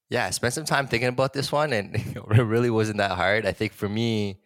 Yeah, 0.09 0.25
I 0.25 0.31
spent 0.31 0.55
some 0.55 0.65
time 0.65 0.87
thinking 0.87 1.09
about 1.09 1.33
this 1.33 1.51
one, 1.51 1.71
and 1.71 1.95
it 2.15 2.43
really 2.43 2.69
wasn't 2.69 2.97
that 2.97 3.11
hard. 3.11 3.45
I 3.45 3.51
think 3.51 3.73
for 3.73 3.87
me, 3.87 4.39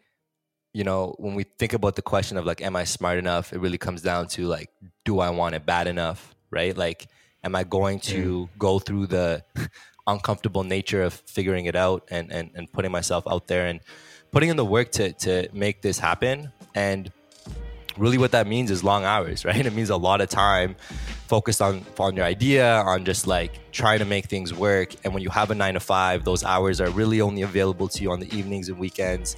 you 0.73 0.84
know, 0.84 1.15
when 1.19 1.36
we 1.36 1.43
think 1.43 1.73
about 1.73 1.95
the 1.95 2.02
question 2.02 2.38
of 2.38 2.45
like, 2.45 2.62
am 2.62 2.76
I 2.76 2.84
smart 2.84 3.17
enough? 3.17 3.54
It 3.54 3.60
really 3.60 3.78
comes 3.78 4.02
down 4.02 4.28
to 4.30 4.47
like, 4.47 4.69
do 5.06 5.19
I 5.19 5.30
want 5.30 5.56
it 5.56 5.65
bad 5.65 5.88
enough? 5.88 6.36
Right? 6.49 6.76
Like, 6.76 7.08
am 7.43 7.56
I 7.56 7.63
going 7.63 7.99
to 8.02 8.47
mm. 8.47 8.58
go 8.58 8.80
through 8.80 9.08
the 9.08 9.43
uncomfortable 10.08 10.63
nature 10.63 11.04
of 11.04 11.13
figuring 11.13 11.65
it 11.65 11.76
out 11.76 12.08
and, 12.12 12.32
and, 12.32 12.52
and 12.56 12.71
putting 12.71 12.91
myself 12.91 13.23
out 13.28 13.47
there 13.47 13.67
and 13.67 13.80
putting 14.32 14.49
in 14.49 14.58
the 14.58 14.65
work 14.65 14.91
to, 14.93 15.13
to 15.13 15.47
make 15.54 15.82
this 15.82 15.99
happen? 15.99 16.52
And 16.76 17.12
really 17.98 18.18
what 18.18 18.32
that 18.32 18.48
means 18.48 18.72
is 18.72 18.84
long 18.84 19.04
hours, 19.04 19.46
right? 19.50 19.66
It 19.66 19.74
means 19.74 19.90
a 19.90 19.98
lot 19.98 20.22
of 20.22 20.30
time 20.30 20.76
focused 21.28 21.62
on 21.62 21.86
on 22.00 22.16
your 22.16 22.26
idea, 22.26 22.82
on 22.82 23.06
just 23.06 23.28
like 23.28 23.72
trying 23.72 24.00
to 24.00 24.06
make 24.06 24.26
things 24.26 24.54
work. 24.54 24.94
And 25.04 25.14
when 25.14 25.24
you 25.24 25.30
have 25.30 25.52
a 25.52 25.56
nine 25.56 25.74
to 25.74 25.80
five, 25.80 26.24
those 26.24 26.44
hours 26.44 26.82
are 26.82 26.90
really 26.90 27.22
only 27.22 27.42
available 27.42 27.88
to 27.88 28.02
you 28.04 28.12
on 28.12 28.20
the 28.20 28.38
evenings 28.38 28.70
and 28.70 28.78
weekends 28.78 29.36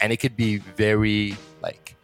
and 0.00 0.12
it 0.12 0.18
could 0.18 0.36
be 0.36 0.58
very 0.58 1.36
like 1.62 1.96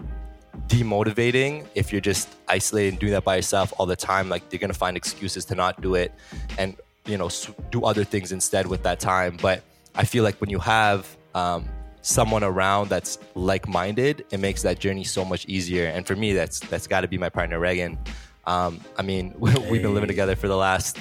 demotivating 0.68 1.66
if 1.74 1.92
you're 1.92 2.00
just 2.00 2.28
isolated 2.48 2.90
and 2.90 2.98
doing 2.98 3.12
that 3.12 3.24
by 3.24 3.36
yourself 3.36 3.72
all 3.78 3.86
the 3.86 3.96
time 3.96 4.28
like 4.28 4.42
you're 4.50 4.58
gonna 4.58 4.72
find 4.72 4.96
excuses 4.96 5.44
to 5.44 5.54
not 5.54 5.80
do 5.80 5.94
it 5.94 6.12
and 6.58 6.76
you 7.06 7.16
know 7.16 7.30
do 7.70 7.84
other 7.84 8.04
things 8.04 8.32
instead 8.32 8.66
with 8.66 8.82
that 8.82 9.00
time 9.00 9.36
but 9.40 9.62
i 9.94 10.04
feel 10.04 10.22
like 10.22 10.36
when 10.40 10.50
you 10.50 10.58
have 10.58 11.16
um, 11.34 11.64
someone 12.02 12.42
around 12.42 12.88
that's 12.88 13.18
like-minded 13.34 14.24
it 14.30 14.40
makes 14.40 14.62
that 14.62 14.78
journey 14.78 15.04
so 15.04 15.24
much 15.24 15.44
easier 15.46 15.86
and 15.86 16.06
for 16.06 16.16
me 16.16 16.32
that's 16.32 16.60
that's 16.60 16.86
got 16.86 17.02
to 17.02 17.08
be 17.08 17.18
my 17.18 17.28
partner 17.28 17.58
reagan 17.58 17.98
um, 18.46 18.80
i 18.98 19.02
mean 19.02 19.34
we've 19.38 19.82
been 19.82 19.94
living 19.94 20.08
together 20.08 20.36
for 20.36 20.48
the 20.48 20.56
last 20.56 20.98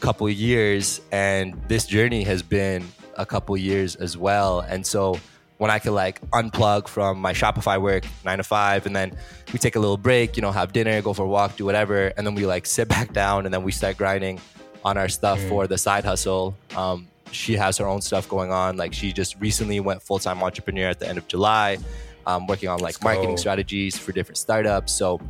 couple 0.00 0.28
years 0.28 1.00
and 1.12 1.60
this 1.68 1.86
journey 1.86 2.22
has 2.22 2.42
been 2.42 2.86
a 3.16 3.26
couple 3.26 3.56
years 3.56 3.96
as 3.96 4.16
well 4.16 4.60
and 4.60 4.86
so 4.86 5.18
when 5.60 5.70
I 5.70 5.78
could 5.78 5.92
like 5.92 6.22
unplug 6.30 6.88
from 6.88 7.20
my 7.20 7.34
Shopify 7.34 7.78
work 7.78 8.06
nine 8.24 8.38
to 8.38 8.42
five, 8.42 8.86
and 8.86 8.96
then 8.96 9.12
we 9.52 9.58
take 9.58 9.76
a 9.76 9.78
little 9.78 9.98
break, 9.98 10.34
you 10.34 10.40
know, 10.40 10.52
have 10.52 10.72
dinner, 10.72 11.02
go 11.02 11.12
for 11.12 11.24
a 11.24 11.28
walk, 11.28 11.56
do 11.56 11.66
whatever, 11.66 12.14
and 12.16 12.26
then 12.26 12.34
we 12.34 12.46
like 12.46 12.64
sit 12.64 12.88
back 12.96 13.12
down, 13.12 13.44
and 13.44 13.52
then 13.52 13.62
we 13.62 13.70
start 13.70 13.98
grinding 13.98 14.40
on 14.86 14.96
our 14.96 15.10
stuff 15.10 15.38
mm. 15.38 15.48
for 15.50 15.66
the 15.66 15.76
side 15.76 16.02
hustle. 16.02 16.56
Um, 16.74 17.08
she 17.32 17.54
has 17.56 17.78
her 17.78 17.86
own 17.86 18.00
stuff 18.00 18.28
going 18.28 18.52
on. 18.52 18.76
Like 18.76 18.92
she 18.92 19.12
just 19.12 19.38
recently 19.40 19.80
went 19.80 20.02
full 20.02 20.18
time 20.18 20.42
entrepreneur 20.42 20.88
at 20.88 20.98
the 20.98 21.08
end 21.08 21.18
of 21.18 21.28
July, 21.28 21.78
um, 22.26 22.46
working 22.46 22.68
on 22.68 22.78
like 22.78 22.94
Let's 22.94 23.02
marketing 23.02 23.30
go. 23.30 23.36
strategies 23.36 23.98
for 23.98 24.12
different 24.12 24.38
startups. 24.38 24.92
So 24.92 25.20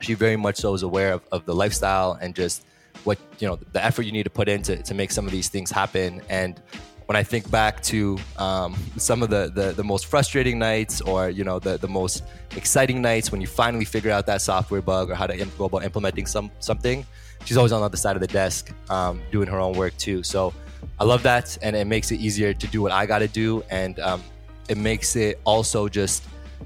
she 0.00 0.14
very 0.14 0.36
much 0.36 0.56
so 0.56 0.74
is 0.74 0.82
aware 0.82 1.12
of, 1.12 1.22
of 1.32 1.44
the 1.46 1.54
lifestyle 1.54 2.18
and 2.20 2.34
just 2.34 2.64
what 3.04 3.18
you 3.38 3.48
know 3.48 3.56
the 3.72 3.84
effort 3.84 4.02
you 4.02 4.12
need 4.12 4.24
to 4.24 4.30
put 4.30 4.48
in 4.48 4.62
to, 4.62 4.82
to 4.82 4.94
make 4.94 5.10
some 5.10 5.26
of 5.26 5.32
these 5.32 5.48
things 5.48 5.70
happen 5.70 6.20
and 6.28 6.60
when 7.06 7.16
I 7.16 7.22
think 7.22 7.50
back 7.50 7.82
to 7.84 8.18
um, 8.38 8.74
some 8.96 9.22
of 9.22 9.30
the, 9.30 9.50
the, 9.54 9.72
the 9.72 9.84
most 9.84 10.06
frustrating 10.06 10.58
nights 10.58 11.00
or 11.00 11.28
you 11.30 11.44
know 11.44 11.58
the, 11.58 11.76
the 11.76 11.88
most 11.88 12.22
exciting 12.56 13.02
nights 13.02 13.32
when 13.32 13.40
you 13.40 13.46
finally 13.46 13.84
figure 13.84 14.10
out 14.10 14.26
that 14.26 14.40
software 14.40 14.82
bug 14.82 15.10
or 15.10 15.14
how 15.14 15.26
to 15.26 15.36
go 15.58 15.64
about 15.66 15.84
implementing 15.84 16.26
some 16.26 16.50
something, 16.60 17.04
she's 17.44 17.56
always 17.56 17.72
on 17.72 17.80
the 17.80 17.84
other 17.84 17.96
side 17.96 18.16
of 18.16 18.20
the 18.20 18.28
desk 18.28 18.72
um, 18.88 19.20
doing 19.30 19.48
her 19.48 19.58
own 19.58 19.74
work 19.74 19.96
too. 19.98 20.22
So 20.22 20.54
I 20.98 21.04
love 21.04 21.22
that, 21.22 21.58
and 21.62 21.74
it 21.74 21.86
makes 21.86 22.10
it 22.12 22.20
easier 22.20 22.52
to 22.54 22.66
do 22.66 22.82
what 22.82 22.92
I 22.92 23.06
got 23.06 23.20
to 23.20 23.28
do, 23.28 23.62
and 23.70 23.98
um, 24.00 24.22
it 24.68 24.78
makes 24.78 25.16
it 25.16 25.40
also 25.44 25.88
just 25.88 26.24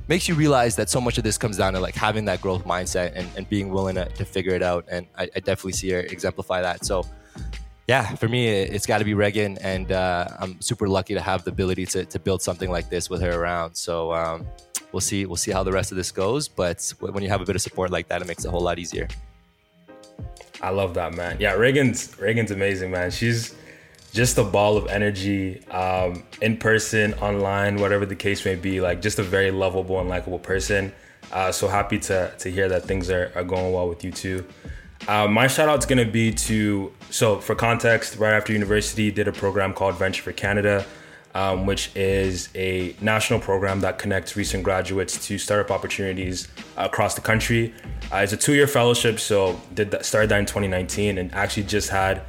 makes 0.08 0.28
you 0.28 0.34
realize 0.34 0.76
that 0.76 0.90
so 0.90 1.00
much 1.00 1.18
of 1.18 1.24
this 1.24 1.38
comes 1.38 1.56
down 1.56 1.72
to 1.72 1.80
like 1.80 1.94
having 1.94 2.24
that 2.26 2.40
growth 2.40 2.64
mindset 2.64 3.12
and, 3.14 3.28
and 3.36 3.48
being 3.48 3.70
willing 3.70 3.94
to, 3.96 4.04
to 4.10 4.24
figure 4.24 4.54
it 4.54 4.62
out. 4.62 4.84
And 4.88 5.06
I, 5.16 5.24
I 5.34 5.40
definitely 5.40 5.72
see 5.72 5.90
her 5.90 6.00
exemplify 6.00 6.62
that. 6.62 6.84
So 6.84 7.04
yeah, 7.88 8.14
for 8.16 8.28
me, 8.28 8.48
it's 8.48 8.86
got 8.86 8.98
to 8.98 9.04
be 9.04 9.14
Reagan, 9.14 9.58
and 9.58 9.92
uh, 9.92 10.28
I'm 10.38 10.60
super 10.60 10.88
lucky 10.88 11.14
to 11.14 11.20
have 11.20 11.44
the 11.44 11.50
ability 11.50 11.86
to, 11.86 12.04
to 12.04 12.18
build 12.18 12.42
something 12.42 12.70
like 12.70 12.90
this 12.90 13.08
with 13.08 13.20
her 13.22 13.40
around. 13.40 13.74
So 13.74 14.12
um, 14.12 14.46
we'll 14.92 15.00
see 15.00 15.24
we'll 15.24 15.36
see 15.36 15.52
how 15.52 15.62
the 15.62 15.72
rest 15.72 15.92
of 15.92 15.96
this 15.96 16.10
goes. 16.10 16.48
But 16.48 16.92
when 16.98 17.22
you 17.22 17.28
have 17.28 17.40
a 17.40 17.44
bit 17.44 17.56
of 17.56 17.62
support 17.62 17.90
like 17.90 18.08
that, 18.08 18.22
it 18.22 18.28
makes 18.28 18.44
it 18.44 18.48
a 18.48 18.50
whole 18.50 18.60
lot 18.60 18.78
easier. 18.78 19.08
I 20.60 20.70
love 20.70 20.94
that, 20.94 21.14
man. 21.14 21.36
Yeah, 21.38 21.52
Reagan's 21.52 22.18
Reagan's 22.18 22.50
amazing, 22.50 22.90
man. 22.90 23.10
She's 23.10 23.54
just 24.16 24.38
a 24.38 24.42
ball 24.42 24.78
of 24.78 24.86
energy, 24.86 25.62
um, 25.66 26.24
in 26.40 26.56
person, 26.56 27.12
online, 27.14 27.76
whatever 27.76 28.06
the 28.06 28.16
case 28.16 28.46
may 28.46 28.54
be. 28.54 28.80
Like 28.80 29.02
just 29.02 29.18
a 29.18 29.22
very 29.22 29.50
lovable 29.50 30.00
and 30.00 30.08
likable 30.08 30.38
person. 30.38 30.92
Uh, 31.30 31.52
so 31.52 31.68
happy 31.68 31.98
to 31.98 32.32
to 32.38 32.50
hear 32.50 32.66
that 32.68 32.84
things 32.84 33.10
are, 33.10 33.30
are 33.34 33.44
going 33.44 33.72
well 33.72 33.88
with 33.88 34.02
you 34.02 34.10
too. 34.10 34.44
Uh, 35.06 35.28
my 35.28 35.46
shout 35.46 35.68
out 35.68 35.78
is 35.78 35.86
going 35.86 36.04
to 36.04 36.10
be 36.10 36.32
to, 36.32 36.90
so 37.10 37.38
for 37.38 37.54
context, 37.54 38.16
right 38.16 38.32
after 38.32 38.52
university, 38.52 39.10
did 39.10 39.28
a 39.28 39.32
program 39.32 39.72
called 39.74 39.94
Venture 39.96 40.22
for 40.22 40.32
Canada, 40.32 40.84
um, 41.34 41.66
which 41.66 41.94
is 41.94 42.48
a 42.54 42.96
national 43.00 43.38
program 43.38 43.80
that 43.80 43.98
connects 43.98 44.34
recent 44.34 44.64
graduates 44.64 45.24
to 45.26 45.36
startup 45.38 45.70
opportunities 45.70 46.48
across 46.76 47.14
the 47.14 47.20
country. 47.20 47.74
Uh, 48.10 48.16
it's 48.16 48.32
a 48.32 48.36
two 48.36 48.54
year 48.54 48.66
fellowship, 48.66 49.20
so 49.20 49.60
did 49.74 49.90
that, 49.90 50.06
started 50.06 50.30
that 50.30 50.38
in 50.38 50.46
2019 50.46 51.18
and 51.18 51.32
actually 51.34 51.64
just 51.64 51.90
had 51.90 52.22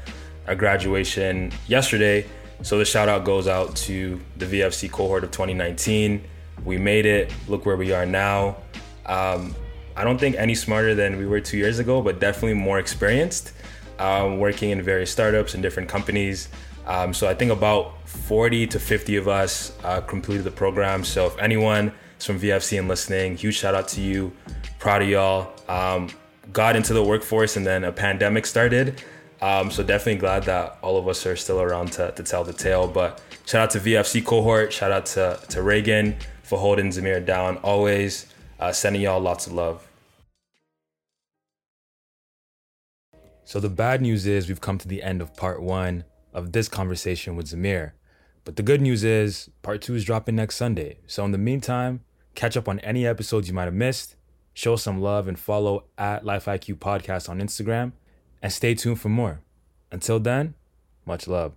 a 0.47 0.55
graduation 0.55 1.51
yesterday. 1.67 2.25
So 2.61 2.79
the 2.79 2.85
shout 2.85 3.07
out 3.07 3.23
goes 3.23 3.47
out 3.47 3.75
to 3.77 4.19
the 4.37 4.45
VFC 4.45 4.91
cohort 4.91 5.23
of 5.23 5.31
2019. 5.31 6.23
We 6.65 6.77
made 6.77 7.05
it. 7.05 7.31
Look 7.47 7.65
where 7.65 7.77
we 7.77 7.91
are 7.91 8.05
now. 8.05 8.57
Um, 9.05 9.55
I 9.95 10.03
don't 10.03 10.19
think 10.19 10.35
any 10.35 10.55
smarter 10.55 10.95
than 10.95 11.17
we 11.17 11.25
were 11.25 11.39
two 11.39 11.57
years 11.57 11.79
ago, 11.79 12.01
but 12.01 12.19
definitely 12.19 12.53
more 12.53 12.79
experienced, 12.79 13.53
um, 13.99 14.39
working 14.39 14.71
in 14.71 14.81
various 14.81 15.11
startups 15.11 15.53
and 15.53 15.63
different 15.63 15.89
companies. 15.89 16.49
Um, 16.85 17.13
so 17.13 17.27
I 17.27 17.33
think 17.33 17.51
about 17.51 18.07
40 18.07 18.67
to 18.67 18.79
50 18.79 19.17
of 19.17 19.27
us 19.27 19.73
uh, 19.83 20.01
completed 20.01 20.43
the 20.43 20.51
program. 20.51 21.03
So 21.03 21.25
if 21.27 21.37
anyone 21.37 21.91
is 22.19 22.25
from 22.25 22.39
VFC 22.39 22.79
and 22.79 22.87
listening, 22.87 23.37
huge 23.37 23.57
shout 23.57 23.75
out 23.75 23.87
to 23.89 24.01
you. 24.01 24.31
Proud 24.79 25.01
of 25.01 25.09
y'all. 25.09 25.53
Um, 25.67 26.09
got 26.53 26.75
into 26.75 26.93
the 26.93 27.03
workforce 27.03 27.57
and 27.57 27.65
then 27.65 27.83
a 27.83 27.91
pandemic 27.91 28.45
started. 28.45 29.01
Um, 29.41 29.69
so 29.69 29.83
definitely 29.83 30.19
glad 30.19 30.43
that 30.43 30.77
all 30.81 30.97
of 30.97 31.07
us 31.07 31.25
are 31.25 31.35
still 31.35 31.61
around 31.61 31.91
to, 31.93 32.11
to 32.11 32.23
tell 32.23 32.43
the 32.43 32.53
tale. 32.53 32.87
But 32.87 33.21
shout 33.45 33.63
out 33.63 33.69
to 33.71 33.79
VFC 33.79 34.25
cohort. 34.25 34.73
Shout 34.73 34.91
out 34.91 35.05
to, 35.07 35.39
to 35.49 35.61
Reagan 35.61 36.15
for 36.43 36.57
holding 36.57 36.89
Zameer 36.89 37.23
down 37.23 37.57
always. 37.57 38.27
Uh, 38.59 38.71
sending 38.71 39.03
y'all 39.03 39.19
lots 39.19 39.45
of 39.45 39.53
love. 39.53 39.87
So 43.45 43.59
the 43.59 43.69
bad 43.69 44.01
news 44.01 44.25
is 44.25 44.47
we've 44.47 44.59
come 44.59 44.77
to 44.79 44.87
the 44.87 45.03
end 45.03 45.21
of 45.21 45.35
part 45.35 45.61
one 45.61 46.03
of 46.33 46.51
this 46.51 46.67
conversation 46.67 47.35
with 47.35 47.47
Zameer. 47.47 47.91
But 48.43 48.55
the 48.55 48.63
good 48.63 48.81
news 48.81 49.03
is 49.03 49.49
part 49.61 49.81
two 49.81 49.95
is 49.95 50.03
dropping 50.03 50.35
next 50.35 50.55
Sunday. 50.55 50.97
So 51.05 51.23
in 51.23 51.31
the 51.31 51.37
meantime, 51.37 52.01
catch 52.33 52.57
up 52.57 52.67
on 52.67 52.79
any 52.79 53.05
episodes 53.05 53.47
you 53.47 53.53
might 53.53 53.65
have 53.65 53.73
missed, 53.73 54.15
show 54.53 54.75
some 54.75 55.01
love 55.01 55.27
and 55.27 55.37
follow 55.37 55.85
at 55.97 56.25
Life 56.25 56.45
IQ 56.45 56.79
Podcast 56.79 57.29
on 57.29 57.39
Instagram, 57.39 57.93
and 58.41 58.51
stay 58.51 58.75
tuned 58.75 58.99
for 58.99 59.09
more. 59.09 59.41
Until 59.91 60.19
then, 60.19 60.53
much 61.05 61.27
love. 61.27 61.53